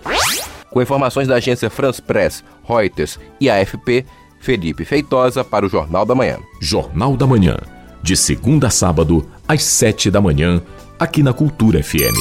[0.69, 4.05] Com informações da agência France Press, Reuters e AFP,
[4.39, 6.37] Felipe Feitosa para o Jornal da Manhã.
[6.61, 7.57] Jornal da Manhã,
[8.03, 10.61] de segunda a sábado, às sete da manhã,
[10.99, 12.17] aqui na Cultura FM.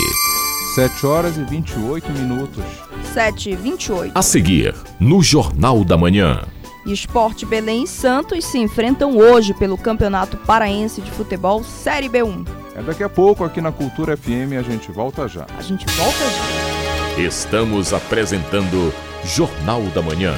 [0.76, 2.64] 7 horas e 28 minutos.
[3.12, 4.12] 7 e 28.
[4.16, 6.44] A seguir, no Jornal da Manhã.
[6.86, 12.46] Esporte Belém e Santos se enfrentam hoje pelo Campeonato Paraense de Futebol Série B1.
[12.74, 15.46] É daqui a pouco aqui na Cultura FM a gente volta já.
[15.58, 17.22] A gente volta já.
[17.22, 18.92] Estamos apresentando
[19.24, 20.34] Jornal da Manhã.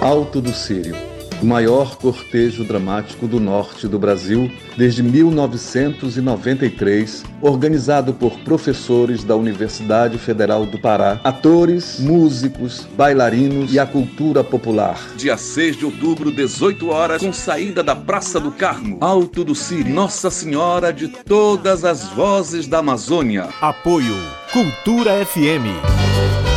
[0.00, 1.10] Alto do Sírio
[1.42, 10.18] o maior cortejo dramático do norte do Brasil desde 1993, organizado por professores da Universidade
[10.18, 15.00] Federal do Pará, atores, músicos, bailarinos e a cultura popular.
[15.16, 19.90] Dia 6 de outubro, 18 horas, com saída da Praça do Carmo, Alto do Siri,
[19.90, 23.48] Nossa Senhora de todas as vozes da Amazônia.
[23.62, 24.14] Apoio
[24.52, 26.49] Cultura FM.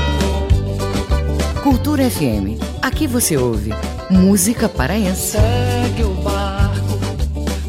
[1.64, 2.58] Cultura FM.
[2.82, 3.72] Aqui você ouve
[4.10, 5.38] música paraense.
[5.38, 7.00] Segue o barco,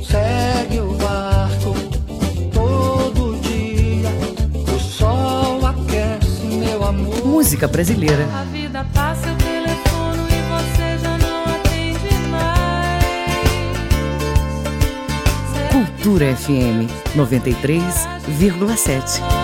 [0.05, 1.73] segue o barco.
[2.53, 4.11] Todo dia
[4.75, 7.25] o sol aquece meu amor.
[7.25, 8.27] Música brasileira.
[8.35, 13.05] A vida passa, eu telefono e você já não atende mais.
[15.71, 19.44] Cultura FM 93,7.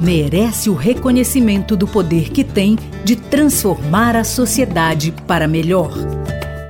[0.00, 5.92] merece o reconhecimento do poder que tem de transformar a sociedade para melhor.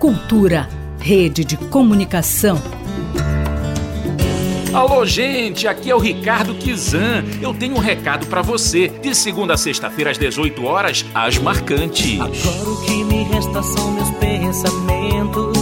[0.01, 2.61] Cultura, rede de comunicação.
[4.75, 7.25] Alô, gente, aqui é o Ricardo Kizan.
[7.41, 8.89] Eu tenho um recado para você.
[8.89, 12.21] De segunda a sexta-feira às 18 horas, as marcantes.
[12.21, 15.57] Agora o que me resta são meus pensamentos,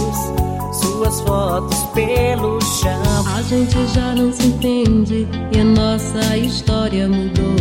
[0.81, 3.12] suas fotos pelo chão.
[3.33, 7.55] A gente já não se entende e a nossa história mudou.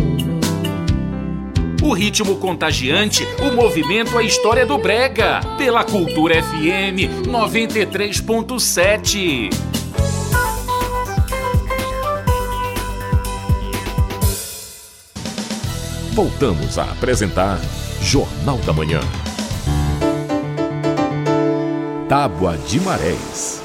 [1.83, 5.41] O ritmo contagiante, o movimento, a história do Brega.
[5.57, 9.49] Pela Cultura FM 93.7.
[16.13, 17.59] Voltamos a apresentar
[18.03, 19.01] Jornal da Manhã.
[22.11, 23.62] Tábua de Marés.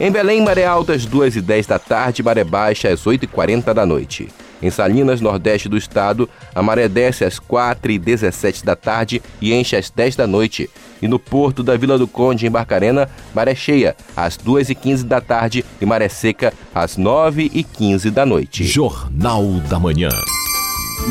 [0.00, 3.26] Em Belém, maré alta às 2 e 10 da tarde, maré baixa às 8 e
[3.26, 4.28] 40 da noite.
[4.62, 9.52] Em Salinas, nordeste do estado, a maré desce às 4 e 17 da tarde e
[9.52, 10.70] enche às 10 da noite.
[11.02, 15.04] E no porto da Vila do Conde, em Barcarena, maré cheia às 2 e 15
[15.04, 18.64] da tarde e maré seca às 9 e 15 da noite.
[18.64, 20.08] Jornal da Manhã.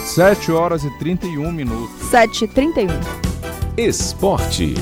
[0.04, 2.10] 7 horas e 31 minutos.
[2.10, 2.90] 7h31.
[3.78, 4.74] Esporte.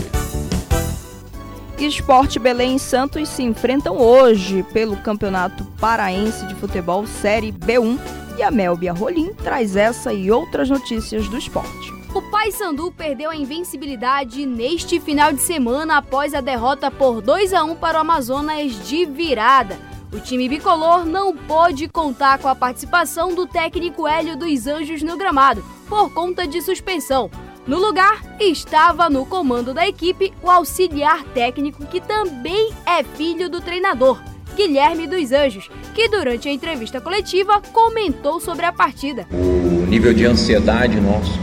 [1.86, 8.00] Esporte Belém e Santos se enfrentam hoje pelo Campeonato Paraense de Futebol Série B1
[8.38, 11.94] e a Melbia Rolim traz essa e outras notícias do esporte.
[12.16, 17.64] O Paysandu perdeu a invencibilidade neste final de semana após a derrota por 2 a
[17.64, 19.78] 1 para o Amazonas de virada.
[20.12, 25.16] O time bicolor não pôde contar com a participação do técnico Hélio dos Anjos no
[25.16, 27.30] gramado, por conta de suspensão.
[27.68, 33.60] No lugar, estava no comando da equipe o auxiliar técnico que também é filho do
[33.60, 34.22] treinador,
[34.56, 39.28] Guilherme dos Anjos, que durante a entrevista coletiva comentou sobre a partida.
[39.34, 41.38] O nível de ansiedade nosso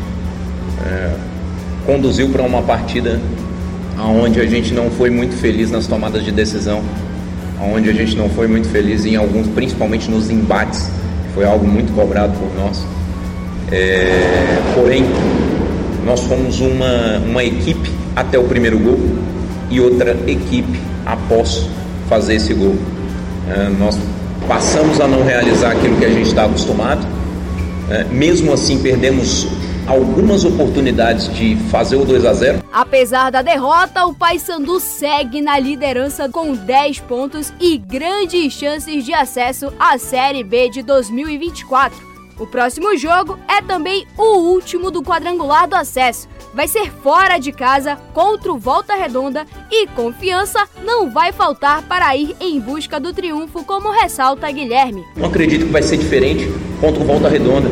[0.87, 1.14] é,
[1.84, 3.20] conduziu para uma partida
[3.98, 6.82] onde a gente não foi muito feliz nas tomadas de decisão,
[7.60, 10.90] onde a gente não foi muito feliz em alguns, principalmente nos embates,
[11.34, 12.82] foi algo muito cobrado por nós.
[13.70, 15.04] É, porém,
[16.05, 18.99] nós fomos uma, uma equipe até o primeiro gol
[19.71, 21.67] e outra equipe após
[22.09, 22.77] fazer esse gol.
[23.49, 23.99] É, nós
[24.47, 27.07] passamos a não realizar aquilo que a gente está acostumado,
[27.90, 29.47] é, mesmo assim perdemos
[29.87, 32.64] algumas oportunidades de fazer o 2 a 0.
[32.73, 39.12] Apesar da derrota, o Paysandu segue na liderança com 10 pontos e grandes chances de
[39.12, 42.13] acesso à Série B de 2024.
[42.38, 46.29] O próximo jogo é também o último do quadrangular do acesso.
[46.53, 52.16] Vai ser fora de casa contra o Volta Redonda e confiança não vai faltar para
[52.16, 55.05] ir em busca do triunfo, como ressalta Guilherme.
[55.16, 57.68] Não acredito que vai ser diferente contra o Volta Redonda.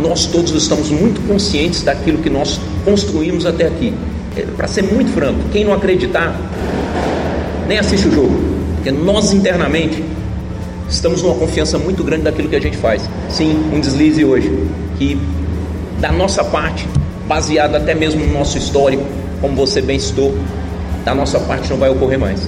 [0.00, 3.92] Nós todos estamos muito conscientes daquilo que nós construímos até aqui.
[4.36, 6.34] É, para ser muito franco, quem não acreditar,
[7.68, 8.34] nem assiste o jogo,
[8.76, 10.02] porque nós internamente
[10.88, 13.08] estamos numa confiança muito grande daquilo que a gente faz.
[13.28, 14.50] Sim, um deslize hoje,
[14.98, 15.18] que
[16.00, 16.86] da nossa parte,
[17.26, 19.04] baseado até mesmo no nosso histórico,
[19.40, 20.34] como você bem citou,
[21.04, 22.40] da nossa parte não vai ocorrer mais.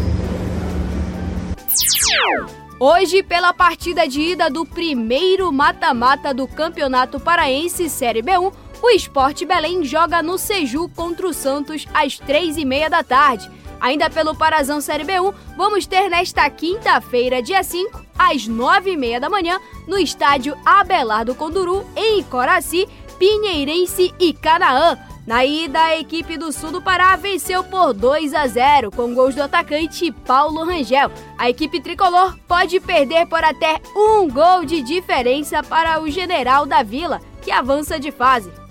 [2.79, 9.47] Hoje, pela partida de ida do primeiro mata-mata do Campeonato Paraense Série B1, o Esporte
[9.47, 13.51] Belém joga no Seju contra o Santos às três e meia da tarde.
[13.81, 19.61] Ainda pelo Parazão Série B1, vamos ter nesta quinta-feira, dia 5, às 9h30 da manhã,
[19.87, 24.99] no estádio Abelardo Conduru, em Coraci, Pinheirense e Canaã.
[25.27, 29.35] Na ida, a equipe do sul do Pará venceu por 2 a 0 com gols
[29.35, 31.11] do atacante Paulo Rangel.
[31.37, 36.85] A equipe tricolor pode perder por até um gol de diferença para o General da
[36.85, 38.66] Vila, que avança de fase.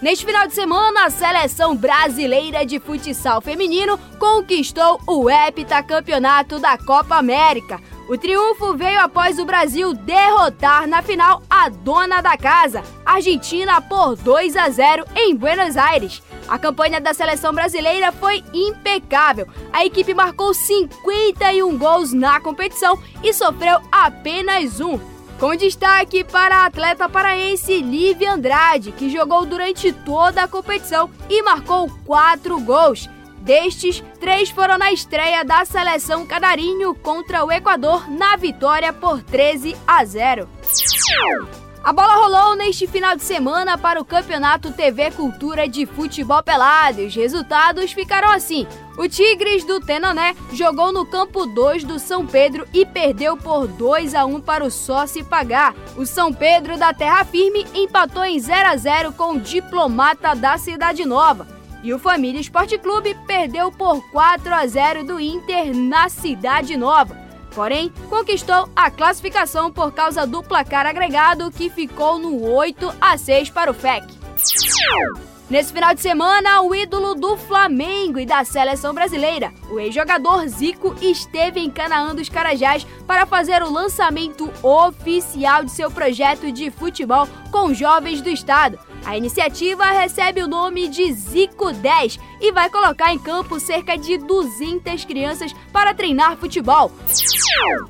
[0.00, 7.16] Neste final de semana, a seleção brasileira de futsal feminino conquistou o heptacampeonato da Copa
[7.16, 7.80] América.
[8.08, 14.16] O triunfo veio após o Brasil derrotar na final a dona da casa, Argentina, por
[14.16, 16.22] 2 a 0 em Buenos Aires.
[16.46, 19.48] A campanha da seleção brasileira foi impecável.
[19.72, 25.13] A equipe marcou 51 gols na competição e sofreu apenas um.
[25.38, 31.42] Com destaque para a atleta paraense Lívia Andrade, que jogou durante toda a competição e
[31.42, 33.10] marcou quatro gols.
[33.40, 39.76] Destes, três foram na estreia da seleção canarinho contra o Equador na vitória por 13
[39.86, 40.48] a 0.
[41.84, 47.02] A bola rolou neste final de semana para o Campeonato TV Cultura de Futebol Pelado
[47.02, 48.66] e os resultados ficaram assim.
[48.96, 54.14] O Tigres do Tenoné jogou no campo 2 do São Pedro e perdeu por 2
[54.14, 55.74] a 1 para o Sócio Pagar.
[55.94, 60.56] O São Pedro da Terra Firme empatou em 0 a 0 com o Diplomata da
[60.56, 61.46] Cidade Nova.
[61.82, 67.23] E o Família Esporte Clube perdeu por 4 a 0 do Inter na Cidade Nova.
[67.54, 73.50] Porém, conquistou a classificação por causa do placar agregado que ficou no 8 a 6
[73.50, 74.04] para o FEC.
[75.48, 80.96] Nesse final de semana, o ídolo do Flamengo e da seleção brasileira, o ex-jogador Zico,
[81.02, 87.28] esteve em Canaã dos Carajás para fazer o lançamento oficial de seu projeto de futebol
[87.52, 88.78] com jovens do estado.
[89.04, 94.16] A iniciativa recebe o nome de Zico 10 e vai colocar em campo cerca de
[94.16, 96.90] 200 crianças para treinar futebol.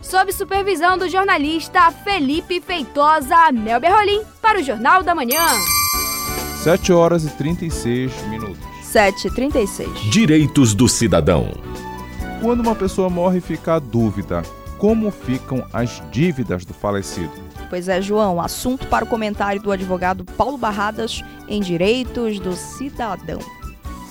[0.02, 5.46] Sob supervisão do jornalista Felipe Feitosa, Mel Berrolim, para o Jornal da Manhã.
[6.64, 8.58] 7 horas e 36 minutos.
[8.82, 10.10] 7 e 36.
[10.10, 11.52] Direitos do cidadão.
[12.40, 14.42] Quando uma pessoa morre, fica a dúvida:
[14.78, 17.43] como ficam as dívidas do falecido?
[17.68, 23.38] Pois é, João, assunto para o comentário do advogado Paulo Barradas em Direitos do Cidadão.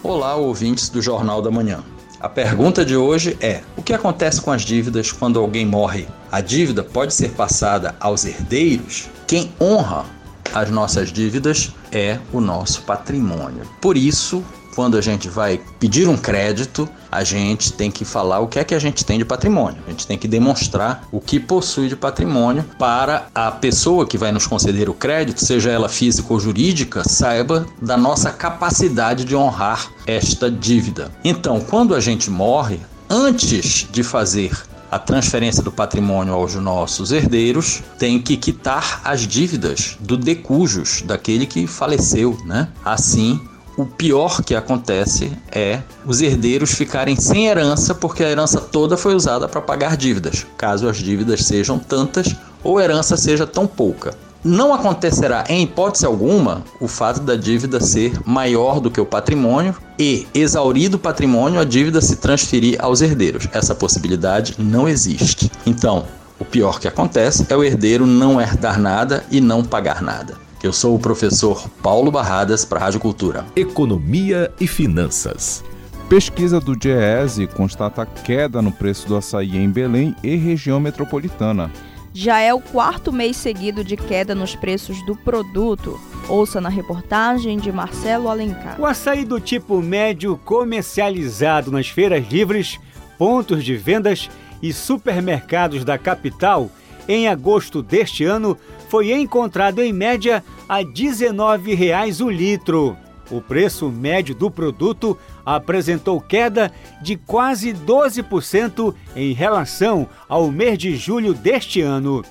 [0.03, 1.83] Olá, ouvintes do Jornal da Manhã.
[2.19, 6.07] A pergunta de hoje é: o que acontece com as dívidas quando alguém morre?
[6.31, 9.09] A dívida pode ser passada aos herdeiros?
[9.27, 10.05] Quem honra
[10.53, 13.63] as nossas dívidas é o nosso patrimônio.
[13.81, 14.43] Por isso,
[14.73, 18.63] quando a gente vai pedir um crédito, a gente tem que falar o que é
[18.63, 19.81] que a gente tem de patrimônio.
[19.85, 24.31] A gente tem que demonstrar o que possui de patrimônio para a pessoa que vai
[24.31, 29.91] nos conceder o crédito, seja ela física ou jurídica, saiba da nossa capacidade de honrar
[30.07, 31.11] esta dívida.
[31.23, 34.51] Então, quando a gente morre, antes de fazer
[34.93, 41.47] a transferência do patrimônio aos nossos herdeiros, tem que quitar as dívidas do decujus, daquele
[41.47, 42.67] que faleceu, né?
[42.85, 43.41] Assim,
[43.75, 49.15] o pior que acontece é os herdeiros ficarem sem herança porque a herança toda foi
[49.15, 54.15] usada para pagar dívidas, caso as dívidas sejam tantas ou a herança seja tão pouca.
[54.43, 59.73] Não acontecerá, em hipótese alguma, o fato da dívida ser maior do que o patrimônio
[59.97, 63.47] e, exaurido o patrimônio, a dívida se transferir aos herdeiros.
[63.53, 65.49] Essa possibilidade não existe.
[65.65, 66.05] Então,
[66.37, 70.35] o pior que acontece é o herdeiro não herdar nada e não pagar nada.
[70.63, 73.45] Eu sou o professor Paulo Barradas para a Rádio Cultura.
[73.53, 75.61] Economia e finanças.
[76.07, 81.69] Pesquisa do DIEESE constata queda no preço do açaí em Belém e região metropolitana
[82.15, 85.99] já é o quarto mês seguido de queda nos preços do produto.
[86.29, 88.79] Ouça na reportagem de Marcelo Alencar.
[88.79, 92.79] O açaí do tipo médio comercializado nas feiras livres,
[93.17, 94.29] pontos de vendas
[94.61, 96.69] e supermercados da capital
[97.07, 98.57] em agosto deste ano
[98.89, 102.97] foi encontrado em média a R$ 19,00 o litro.
[103.31, 110.95] O preço médio do produto apresentou queda de quase 12% em relação ao mês de
[110.95, 112.23] julho deste ano.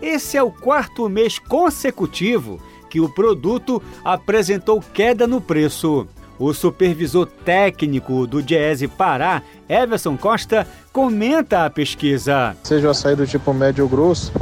[0.00, 2.60] Esse é o quarto mês consecutivo
[2.90, 6.06] que o produto apresentou queda no preço.
[6.38, 12.56] O supervisor técnico do Diese Pará, Everson Costa, comenta a pesquisa.
[12.62, 14.32] Seja o açaí do tipo médio ou grosso,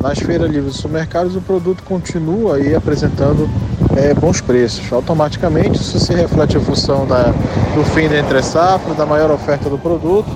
[0.00, 3.48] nas feiras livres e supermercados o produto continua aí apresentando
[3.96, 4.92] é, bons preços.
[4.92, 7.24] Automaticamente isso se reflete em função da,
[7.74, 10.28] do fim da entre safra, da maior oferta do produto.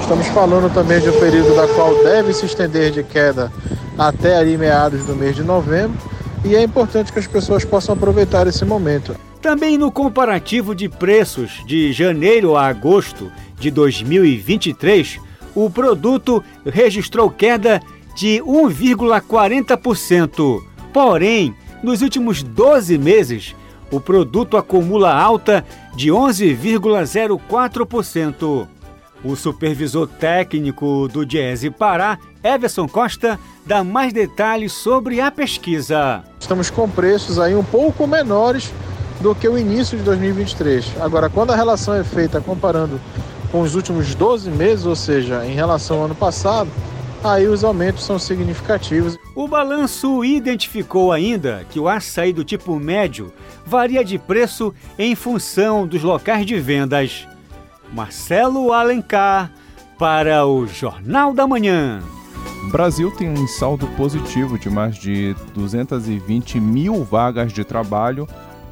[0.00, 3.52] Estamos falando também de um período da qual deve se estender de queda
[3.98, 5.96] até ali meados do mês de novembro
[6.44, 9.14] e é importante que as pessoas possam aproveitar esse momento.
[9.42, 15.18] Também no comparativo de preços de janeiro a agosto de 2023,
[15.52, 17.82] o produto registrou queda
[18.14, 20.62] de 1,40%.
[20.92, 23.56] Porém, nos últimos 12 meses,
[23.90, 25.66] o produto acumula alta
[25.96, 28.68] de 11,04%.
[29.24, 36.22] O supervisor técnico do Diese Pará, Everson Costa, dá mais detalhes sobre a pesquisa.
[36.38, 38.72] Estamos com preços aí um pouco menores
[39.22, 41.00] do que o início de 2023.
[41.00, 43.00] Agora, quando a relação é feita comparando
[43.52, 46.68] com os últimos 12 meses, ou seja, em relação ao ano passado,
[47.22, 49.16] aí os aumentos são significativos.
[49.34, 53.32] O balanço identificou ainda que o açaí do tipo médio
[53.64, 57.26] varia de preço em função dos locais de vendas.
[57.92, 59.52] Marcelo Alencar
[59.98, 62.02] para o Jornal da Manhã.
[62.66, 68.26] O Brasil tem um saldo positivo de mais de 220 mil vagas de trabalho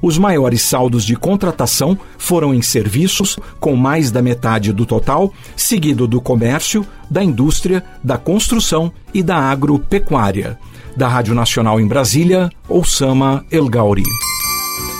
[0.00, 6.06] os maiores saldos de contratação foram em serviços, com mais da metade do total, seguido
[6.06, 10.58] do comércio, da indústria, da construção e da agropecuária.
[10.96, 14.02] Da Rádio Nacional em Brasília, Oussama El Gauri.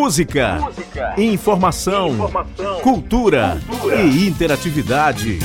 [0.00, 1.14] Música, Música.
[1.18, 5.38] Informação, informação, cultura, cultura e interatividade.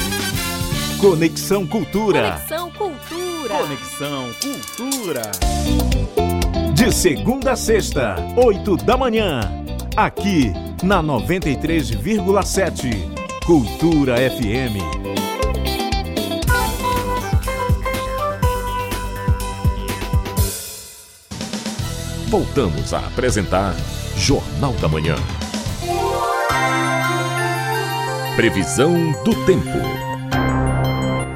[0.98, 2.40] Conexão Cultura.
[2.40, 3.54] Conexão Cultura.
[3.54, 5.24] Conexão Cultura.
[6.74, 9.42] De segunda a sexta, oito da manhã.
[9.94, 12.94] Aqui na 93,7.
[13.46, 14.80] Cultura FM.
[22.30, 23.76] Voltamos a apresentar
[24.18, 25.16] Jornal da Manhã.
[28.36, 29.70] Previsão do tempo.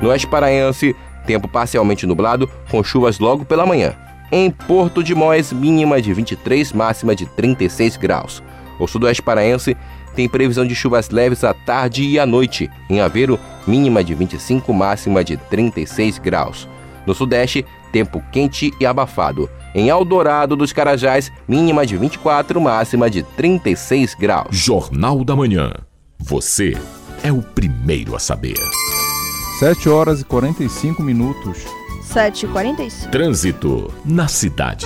[0.02, 3.96] No Oeste Paraense, tempo parcialmente nublado, com chuvas logo pela manhã.
[4.32, 8.42] Em Porto de Moés, mínima de 23, máxima de 36 graus.
[8.80, 9.76] O Sudoeste Paraense
[10.16, 12.72] tem previsão de chuvas leves à tarde e à noite.
[12.90, 16.68] Em Aveiro, mínima de 25, máxima de 36 graus.
[17.06, 19.50] No Sudeste, tempo quente e abafado.
[19.74, 24.48] Em Eldorado dos Carajás, mínima de 24, máxima de 36 graus.
[24.52, 25.72] Jornal da Manhã.
[26.18, 26.76] Você
[27.24, 28.58] é o primeiro a saber.
[29.60, 31.66] 7 horas e 45 minutos.
[32.02, 33.12] 7 e 45.
[33.12, 34.86] Trânsito na cidade.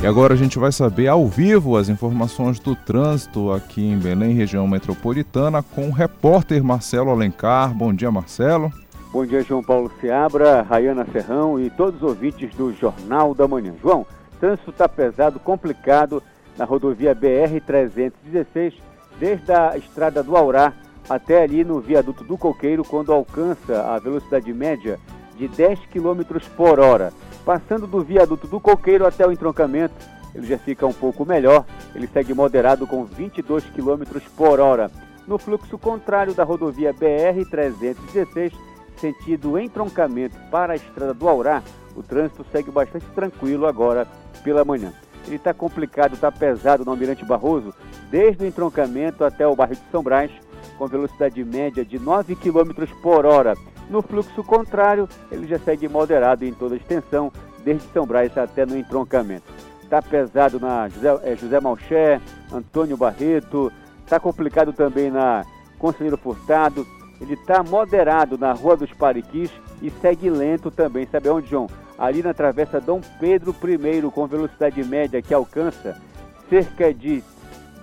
[0.00, 4.32] E agora a gente vai saber ao vivo as informações do trânsito aqui em Belém,
[4.32, 7.74] região metropolitana, com o repórter Marcelo Alencar.
[7.74, 8.72] Bom dia, Marcelo.
[9.18, 13.74] Bom dia, João Paulo Seabra, Rayana Serrão e todos os ouvintes do Jornal da Manhã.
[13.82, 14.06] João,
[14.38, 16.22] trânsito está pesado, complicado
[16.56, 18.74] na rodovia BR-316,
[19.18, 20.72] desde a estrada do Aurá
[21.10, 25.00] até ali no viaduto do Coqueiro, quando alcança a velocidade média
[25.36, 27.12] de 10 km por hora.
[27.44, 29.96] Passando do viaduto do Coqueiro até o entroncamento,
[30.32, 34.88] ele já fica um pouco melhor, ele segue moderado com 22 km por hora.
[35.26, 38.52] No fluxo contrário da rodovia BR-316,
[38.98, 41.62] sentido entroncamento para a estrada do Aurá,
[41.96, 44.06] o trânsito segue bastante tranquilo agora
[44.42, 44.92] pela manhã.
[45.26, 47.74] Ele está complicado, está pesado no Almirante Barroso,
[48.10, 50.30] desde o entroncamento até o bairro de São Brás,
[50.76, 53.54] com velocidade média de 9 km por hora.
[53.90, 57.32] No fluxo contrário, ele já segue moderado em toda a extensão,
[57.64, 59.52] desde São Brás até no entroncamento.
[59.82, 62.20] Está pesado na José, é, José Malché,
[62.52, 63.72] Antônio Barreto,
[64.04, 65.44] está complicado também na
[65.78, 66.86] Conselheiro Furtado,
[67.20, 69.50] ele está moderado na Rua dos Pariquis
[69.82, 71.06] e segue lento também.
[71.06, 71.68] Sabe onde, João?
[71.98, 76.00] Ali na Travessa Dom Pedro I, com velocidade média que alcança
[76.48, 77.22] cerca de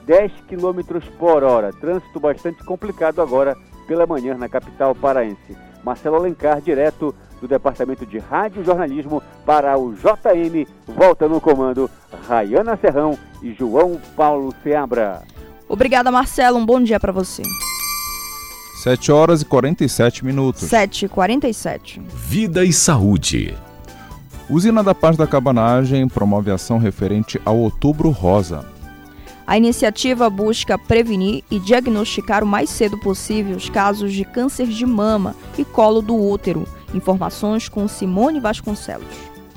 [0.05, 1.73] 10 km por hora.
[1.73, 3.57] Trânsito bastante complicado agora
[3.88, 5.57] pela manhã na capital paraense.
[5.83, 10.67] Marcelo Alencar, direto do Departamento de Rádio e Jornalismo para o JM.
[10.88, 11.89] Volta no comando
[12.27, 15.21] Rayana Serrão e João Paulo Seabra.
[15.67, 16.57] Obrigada, Marcelo.
[16.57, 17.43] Um bom dia para você.
[18.86, 20.61] 7 horas e 47 minutos.
[20.61, 21.99] 7 e 47.
[22.07, 23.51] Vida e saúde.
[24.47, 28.63] Usina da Paz da Cabanagem promove ação referente ao Outubro Rosa.
[29.47, 34.86] A iniciativa busca prevenir e diagnosticar o mais cedo possível os casos de câncer de
[34.86, 36.67] mama e colo do útero.
[36.93, 39.07] Informações com Simone Vasconcelos.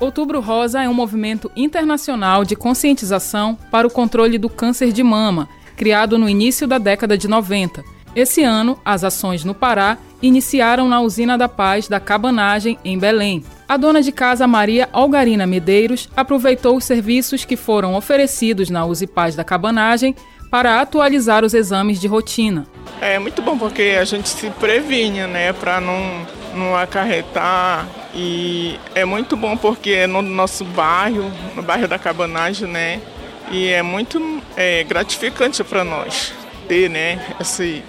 [0.00, 5.50] Outubro Rosa é um movimento internacional de conscientização para o controle do câncer de mama,
[5.76, 11.00] criado no início da década de 90 esse ano, as ações no Pará iniciaram na
[11.00, 13.44] Usina da Paz da Cabanagem, em Belém.
[13.68, 19.06] A dona de casa Maria Algarina Medeiros aproveitou os serviços que foram oferecidos na Uzi
[19.06, 20.16] Paz da Cabanagem
[20.50, 22.66] para atualizar os exames de rotina.
[23.00, 27.86] É muito bom porque a gente se previne, né, para não, não acarretar.
[28.14, 33.00] E é muito bom porque é no nosso bairro, no bairro da Cabanagem, né,
[33.50, 36.32] e é muito é, gratificante para nós
[36.66, 37.82] ter, né, esse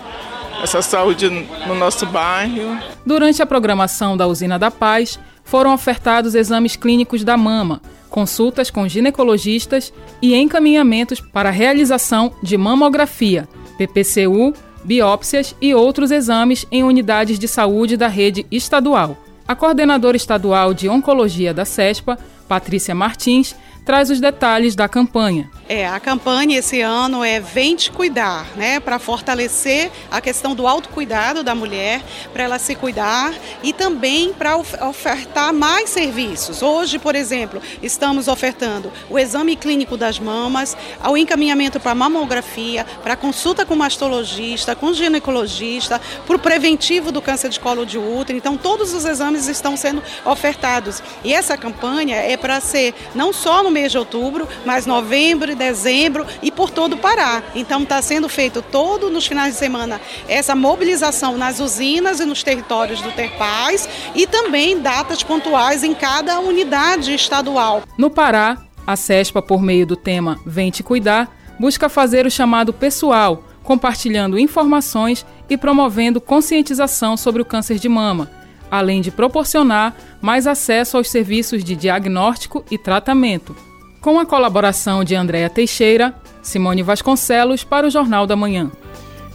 [0.62, 1.30] essa saúde
[1.68, 2.78] no nosso bairro.
[3.06, 8.88] Durante a programação da Usina da Paz, foram ofertados exames clínicos da mama, consultas com
[8.88, 13.48] ginecologistas e encaminhamentos para a realização de mamografia,
[13.78, 14.54] PPCU,
[14.84, 19.18] biópsias e outros exames em unidades de saúde da rede estadual.
[19.48, 23.56] A coordenadora estadual de Oncologia da CESPA, Patrícia Martins,
[23.90, 25.50] traz os detalhes da campanha.
[25.68, 28.80] É, a campanha esse ano é Vem Te Cuidar, né?
[28.80, 33.34] Para fortalecer a questão do autocuidado da mulher, para ela se cuidar
[33.64, 36.62] e também para ofertar mais serviços.
[36.62, 40.78] Hoje, por exemplo, estamos ofertando o exame clínico das mamas,
[41.08, 47.50] o encaminhamento para mamografia, para consulta com mastologista, com ginecologista, para o preventivo do câncer
[47.50, 48.38] de colo de útero.
[48.38, 51.02] Então, todos os exames estão sendo ofertados.
[51.24, 56.26] E essa campanha é para ser não só no mês de outubro, mas novembro dezembro
[56.42, 57.42] e por todo o Pará.
[57.56, 62.44] Então está sendo feito todo nos finais de semana essa mobilização nas usinas e nos
[62.44, 67.84] territórios do Terpaz e também datas pontuais em cada unidade estadual.
[67.98, 72.74] No Pará, a CESPA, por meio do tema Vem Te Cuidar, busca fazer o chamado
[72.74, 78.30] pessoal, compartilhando informações e promovendo conscientização sobre o câncer de mama,
[78.70, 83.69] além de proporcionar mais acesso aos serviços de diagnóstico e tratamento
[84.02, 88.72] com a colaboração de Andréa Teixeira, Simone Vasconcelos para o Jornal da Manhã.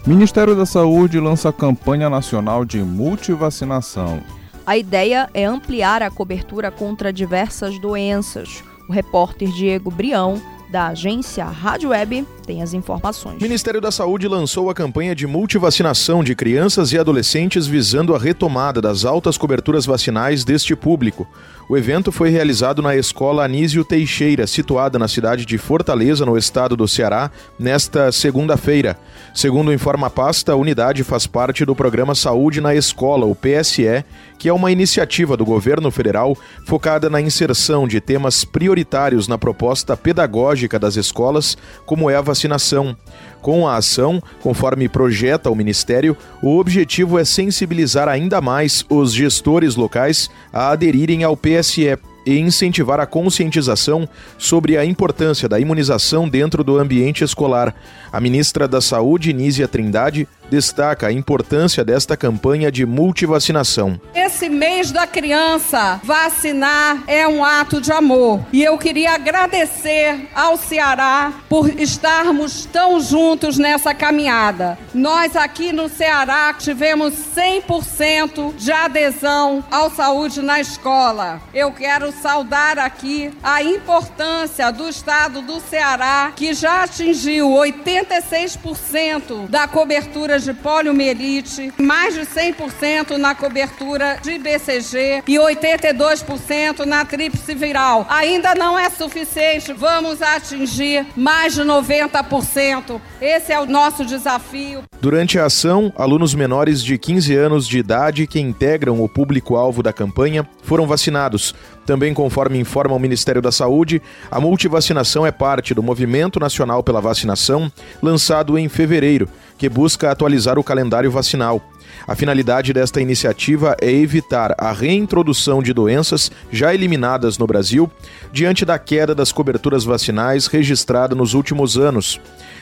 [0.07, 4.23] Ministério da Saúde lança campanha nacional de multivacinação.
[4.67, 8.62] A ideia é ampliar a cobertura contra diversas doenças.
[8.89, 10.41] O repórter Diego Brião
[10.71, 13.38] da agência Rádio Web tem as informações.
[13.38, 18.18] O Ministério da Saúde lançou a campanha de multivacinação de crianças e adolescentes visando a
[18.18, 21.26] retomada das altas coberturas vacinais deste público.
[21.66, 26.76] O evento foi realizado na Escola Anísio Teixeira, situada na cidade de Fortaleza, no estado
[26.76, 28.99] do Ceará, nesta segunda-feira.
[29.32, 34.05] Segundo informa a pasta, a unidade faz parte do programa Saúde na Escola, o PSE,
[34.38, 36.36] que é uma iniciativa do governo federal
[36.66, 42.97] focada na inserção de temas prioritários na proposta pedagógica das escolas, como é a vacinação.
[43.41, 49.76] Com a ação, conforme projeta o Ministério, o objetivo é sensibilizar ainda mais os gestores
[49.76, 54.09] locais a aderirem ao PSE e incentivar a conscientização
[54.39, 57.74] sobre a importância da imunização dentro do ambiente escolar.
[58.11, 64.00] A ministra da Saúde, Nízia Trindade, destaca a importância desta campanha de multivacinação.
[64.14, 68.40] Esse mês da criança, vacinar é um ato de amor.
[68.52, 74.78] E eu queria agradecer ao Ceará por estarmos tão juntos nessa caminhada.
[74.94, 81.42] Nós aqui no Ceará tivemos 100% de adesão ao saúde na escola.
[81.52, 89.66] Eu quero saudar aqui a importância do estado do Ceará, que já atingiu 86% da
[89.66, 98.07] cobertura de poliomielite, mais de 100% na cobertura de BCG e 82% na tríplice viral.
[98.09, 103.01] Ainda não é suficiente, vamos atingir mais de 90%.
[103.20, 104.82] Esse é o nosso desafio.
[105.01, 109.92] Durante a ação, alunos menores de 15 anos de idade que integram o público-alvo da
[109.92, 111.55] campanha foram vacinados.
[111.84, 117.01] Também, conforme informa o Ministério da Saúde, a multivacinação é parte do Movimento Nacional pela
[117.01, 117.70] Vacinação,
[118.03, 119.28] lançado em fevereiro,
[119.65, 121.59] que busca atualizar o calendário vacinal.
[122.07, 127.91] A finalidade desta iniciativa é evitar a reintrodução de doenças já eliminadas no Brasil
[128.31, 132.21] diante da queda das coberturas vacinais registrada nos últimos anos.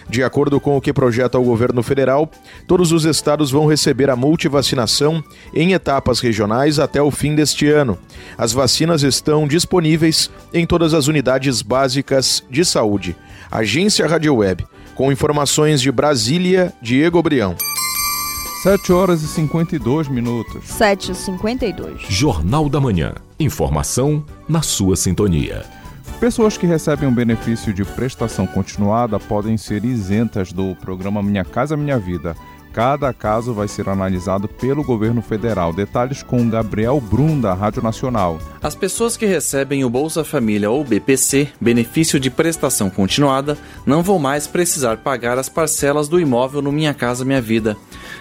[0.09, 2.31] De acordo com o que projeta o governo federal,
[2.69, 7.99] todos os estados vão receber a multivacinação em etapas regionais até o fim deste ano.
[8.39, 13.17] As vacinas estão disponíveis em todas as unidades básicas de saúde.
[13.51, 14.72] Agência Rádio Web.
[14.95, 17.57] Com informações de Brasília, Diego Brião.
[18.63, 20.69] 7 horas e 52 minutos.
[20.69, 22.03] 7 e 52.
[22.09, 23.15] Jornal da Manhã.
[23.41, 25.65] Informação na sua sintonia.
[26.21, 31.77] Pessoas que recebem o benefício de prestação continuada podem ser isentas do programa Minha Casa
[31.77, 32.37] Minha Vida.
[32.73, 35.75] Cada caso vai ser analisado pelo governo federal.
[35.75, 38.39] Detalhes com Gabriel Brum, da Rádio Nacional.
[38.63, 44.19] As pessoas que recebem o Bolsa Família ou BPC, benefício de prestação continuada, não vão
[44.19, 47.77] mais precisar pagar as parcelas do imóvel no Minha Casa Minha Vida.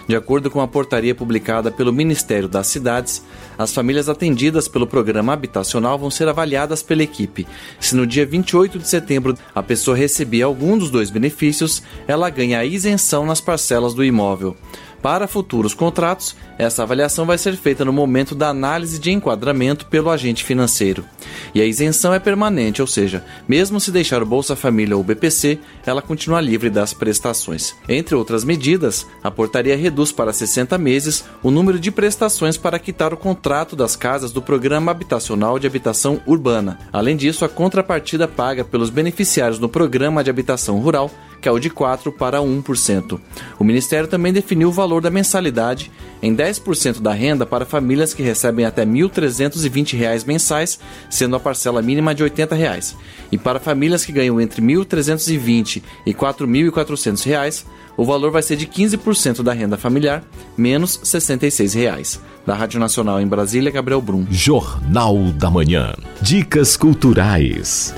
[0.06, 3.24] De acordo com a portaria publicada pelo Ministério das Cidades,
[3.62, 7.46] as famílias atendidas pelo programa habitacional vão ser avaliadas pela equipe.
[7.80, 12.58] Se no dia 28 de setembro a pessoa receber algum dos dois benefícios, ela ganha
[12.58, 14.56] a isenção nas parcelas do imóvel.
[15.02, 20.08] Para futuros contratos, essa avaliação vai ser feita no momento da análise de enquadramento pelo
[20.08, 21.04] agente financeiro.
[21.52, 25.58] E a isenção é permanente, ou seja, mesmo se deixar o Bolsa Família ou BPC,
[25.84, 27.74] ela continua livre das prestações.
[27.88, 33.12] Entre outras medidas, a portaria reduz para 60 meses o número de prestações para quitar
[33.12, 36.78] o contrato das casas do Programa Habitacional de Habitação Urbana.
[36.92, 41.10] Além disso, a contrapartida paga pelos beneficiários no Programa de Habitação Rural
[41.42, 43.20] caiu de 4% para 1%.
[43.58, 45.90] O Ministério também definiu o valor da mensalidade
[46.22, 50.78] em 10% da renda para famílias que recebem até R$ 1.320 mensais,
[51.10, 52.96] sendo a parcela mínima de 80 reais.
[53.30, 57.64] e para famílias que ganham entre R$ 1.320 e R$ 4.400,
[57.96, 60.22] o valor vai ser de 15% da renda familiar,
[60.56, 62.20] menos 66 reais.
[62.46, 64.26] Da Rádio Nacional em Brasília, Gabriel Brum.
[64.30, 65.94] Jornal da Manhã.
[66.20, 67.94] Dicas culturais.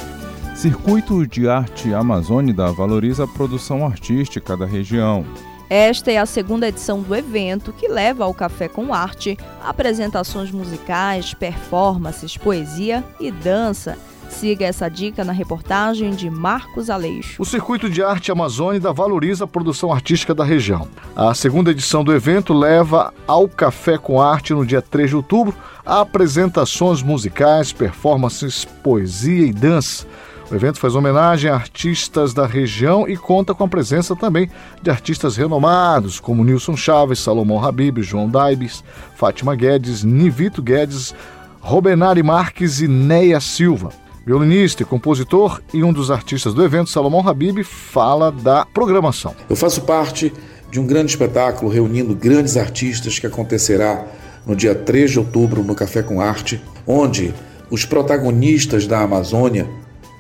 [0.65, 5.23] Circuito de Arte Amazônida valoriza a produção artística da região.
[5.69, 11.35] Esta é a segunda edição do evento que leva ao Café com Arte apresentações musicais,
[11.35, 13.99] performances, poesia e dança.
[14.31, 17.43] Siga essa dica na reportagem de Marcos Aleixo.
[17.43, 20.89] O Circuito de Arte Amazônida valoriza a produção artística da região.
[21.15, 25.55] A segunda edição do evento leva ao Café com Arte no dia 3 de outubro
[25.85, 30.07] apresentações musicais, performances, poesia e dança.
[30.51, 34.51] O evento faz homenagem a artistas da região e conta com a presença também
[34.83, 38.85] de artistas renomados, como Nilson Chaves, Salomão Habib, João Daibes,
[39.17, 41.15] Fátima Guedes, Nivito Guedes,
[41.61, 43.91] Robenari Marques e Neia Silva.
[44.27, 49.35] Violinista e compositor e um dos artistas do evento, Salomão Habib, fala da programação.
[49.49, 50.33] Eu faço parte
[50.71, 54.05] de um grande espetáculo reunindo grandes artistas que acontecerá
[54.47, 57.35] no dia 3 de outubro no Café com Arte, onde
[57.71, 59.69] os protagonistas da Amazônia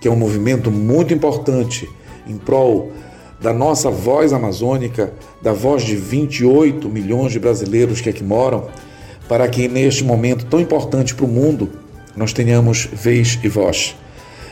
[0.04, 1.88] que é um movimento muito importante
[2.26, 2.92] em prol
[3.40, 8.68] da nossa voz amazônica, da voz de 28 milhões de brasileiros que aqui moram,
[9.26, 11.70] para que neste momento tão importante para o mundo
[12.14, 13.96] nós tenhamos vez e voz.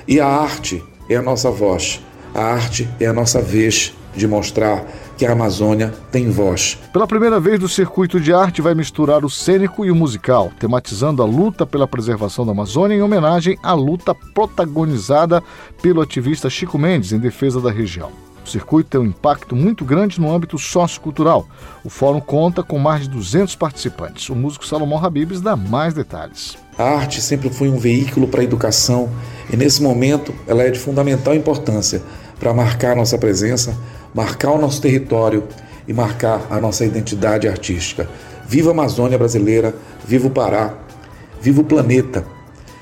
[0.09, 2.01] E a arte é a nossa voz,
[2.35, 6.79] a arte é a nossa vez de mostrar que a Amazônia tem voz.
[6.93, 11.23] Pela primeira vez, o circuito de arte vai misturar o cênico e o musical, tematizando
[11.23, 15.43] a luta pela preservação da Amazônia em homenagem à luta protagonizada
[15.81, 18.11] pelo ativista Chico Mendes em defesa da região.
[18.45, 21.47] O circuito tem um impacto muito grande no âmbito sociocultural.
[21.85, 24.29] O fórum conta com mais de 200 participantes.
[24.29, 26.57] O músico Salomão Habibs dá mais detalhes.
[26.77, 29.09] A arte sempre foi um veículo para a educação
[29.53, 32.03] e, nesse momento, ela é de fundamental importância
[32.43, 33.79] para marcar nossa presença,
[34.13, 35.45] marcar o nosso território
[35.87, 38.11] e marcar a nossa identidade artística.
[38.49, 39.73] Viva a Amazônia brasileira,
[40.05, 40.75] viva o Pará,
[41.41, 42.27] viva o planeta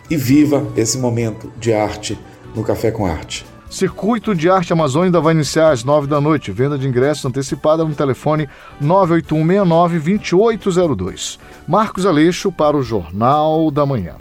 [0.08, 2.18] e viva esse momento de arte
[2.54, 3.44] no Café com Arte.
[3.68, 6.50] Circuito de Arte Amazônica vai iniciar às 9 da noite.
[6.50, 8.48] Venda de ingressos antecipada no telefone
[8.82, 11.38] 98169-2802.
[11.68, 14.14] Marcos Aleixo para o Jornal da Manhã.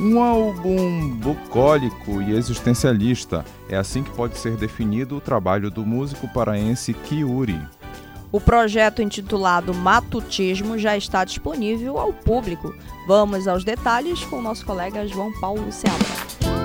[0.00, 3.44] Um álbum bucólico e existencialista.
[3.68, 7.60] É assim que pode ser definido o trabalho do músico paraense Kiuri.
[8.30, 12.72] O projeto intitulado Matutismo já está disponível ao público.
[13.08, 16.57] Vamos aos detalhes com o nosso colega João Paulo Seabra.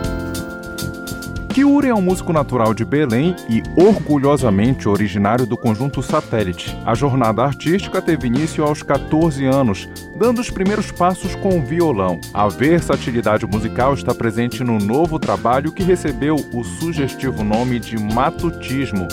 [1.53, 6.75] Kiuri é um músico natural de Belém e orgulhosamente originário do conjunto Satélite.
[6.83, 12.19] A jornada artística teve início aos 14 anos, dando os primeiros passos com o violão.
[12.33, 19.07] A versatilidade musical está presente no novo trabalho que recebeu o sugestivo nome de Matutismo.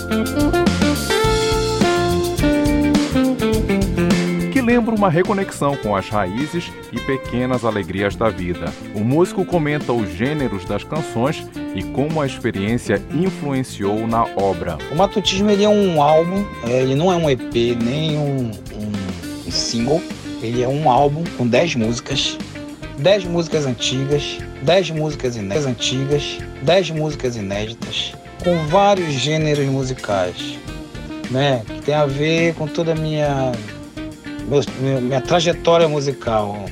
[4.70, 8.72] Lembra uma reconexão com as raízes e pequenas alegrias da vida.
[8.94, 11.44] O músico comenta os gêneros das canções
[11.74, 14.78] e como a experiência influenciou na obra.
[14.92, 17.52] O Matutismo ele é um álbum, é, ele não é um EP
[17.82, 18.52] nem um,
[19.48, 20.00] um single,
[20.40, 22.38] ele é um álbum com 10 músicas
[22.96, 28.12] 10 músicas antigas, 10 músicas inéditas antigas, 10 músicas inéditas,
[28.44, 30.58] com vários gêneros musicais,
[31.28, 31.62] né?
[31.66, 33.52] Que tem a ver com toda a minha
[34.50, 36.66] meu, minha trajetória musical.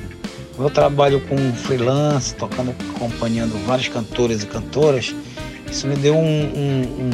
[0.57, 5.15] Eu trabalho com freelance, tocando, acompanhando vários cantores e cantoras.
[5.71, 7.09] Isso me deu um, um,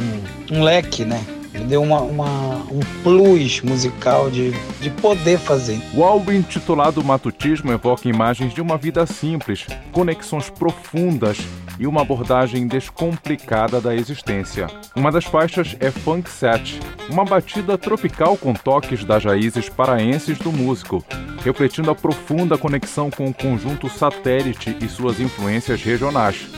[0.52, 1.24] um, um leque, né?
[1.64, 5.80] Deu uma, uma, um plus musical de, de poder fazer.
[5.94, 11.38] O álbum intitulado Matutismo evoca imagens de uma vida simples, conexões profundas
[11.78, 14.66] e uma abordagem descomplicada da existência.
[14.94, 16.80] Uma das faixas é Funk Set,
[17.10, 21.04] uma batida tropical com toques das raízes paraenses do músico,
[21.42, 26.48] refletindo a profunda conexão com o conjunto satélite e suas influências regionais.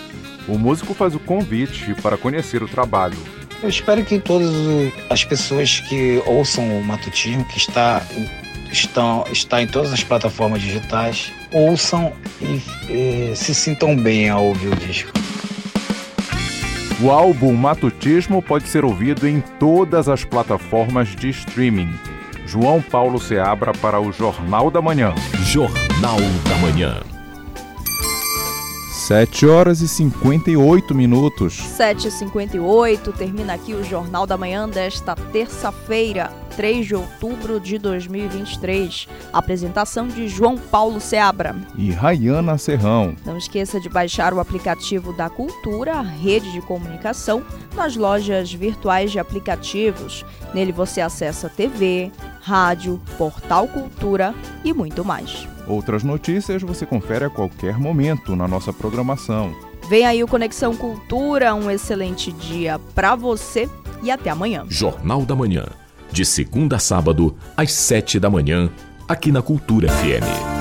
[0.46, 3.37] O músico faz o convite para conhecer o trabalho.
[3.62, 4.48] Eu espero que todas
[5.10, 8.02] as pessoas que ouçam o Matutismo, que está,
[8.70, 14.68] estão, está em todas as plataformas digitais, ouçam e, e se sintam bem ao ouvir
[14.68, 15.10] o disco.
[17.00, 21.92] O álbum Matutismo pode ser ouvido em todas as plataformas de streaming.
[22.46, 25.14] João Paulo Seabra para o Jornal da Manhã.
[25.44, 27.17] Jornal da Manhã.
[29.08, 31.62] 7 horas e 58 minutos.
[31.78, 39.08] 7h58, termina aqui o Jornal da Manhã desta terça-feira, 3 de outubro de 2023.
[39.32, 43.16] Apresentação de João Paulo Seabra e Rayana Serrão.
[43.24, 47.42] Não esqueça de baixar o aplicativo da Cultura, rede de comunicação,
[47.74, 50.22] nas lojas virtuais de aplicativos.
[50.52, 52.12] Nele você acessa TV,
[52.48, 54.34] rádio, portal Cultura
[54.64, 55.46] e muito mais.
[55.66, 59.54] Outras notícias você confere a qualquer momento na nossa programação.
[59.90, 63.68] Vem aí o Conexão Cultura, um excelente dia para você
[64.02, 64.64] e até amanhã.
[64.68, 65.66] Jornal da Manhã,
[66.10, 68.70] de segunda a sábado, às sete da manhã,
[69.06, 70.58] aqui na Cultura FM.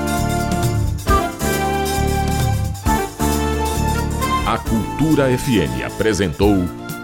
[4.46, 6.54] A Cultura FM apresentou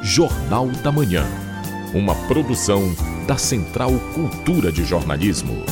[0.03, 1.25] Jornal da Manhã,
[1.95, 2.93] uma produção
[3.27, 5.65] da Central Cultura de Jornalismo.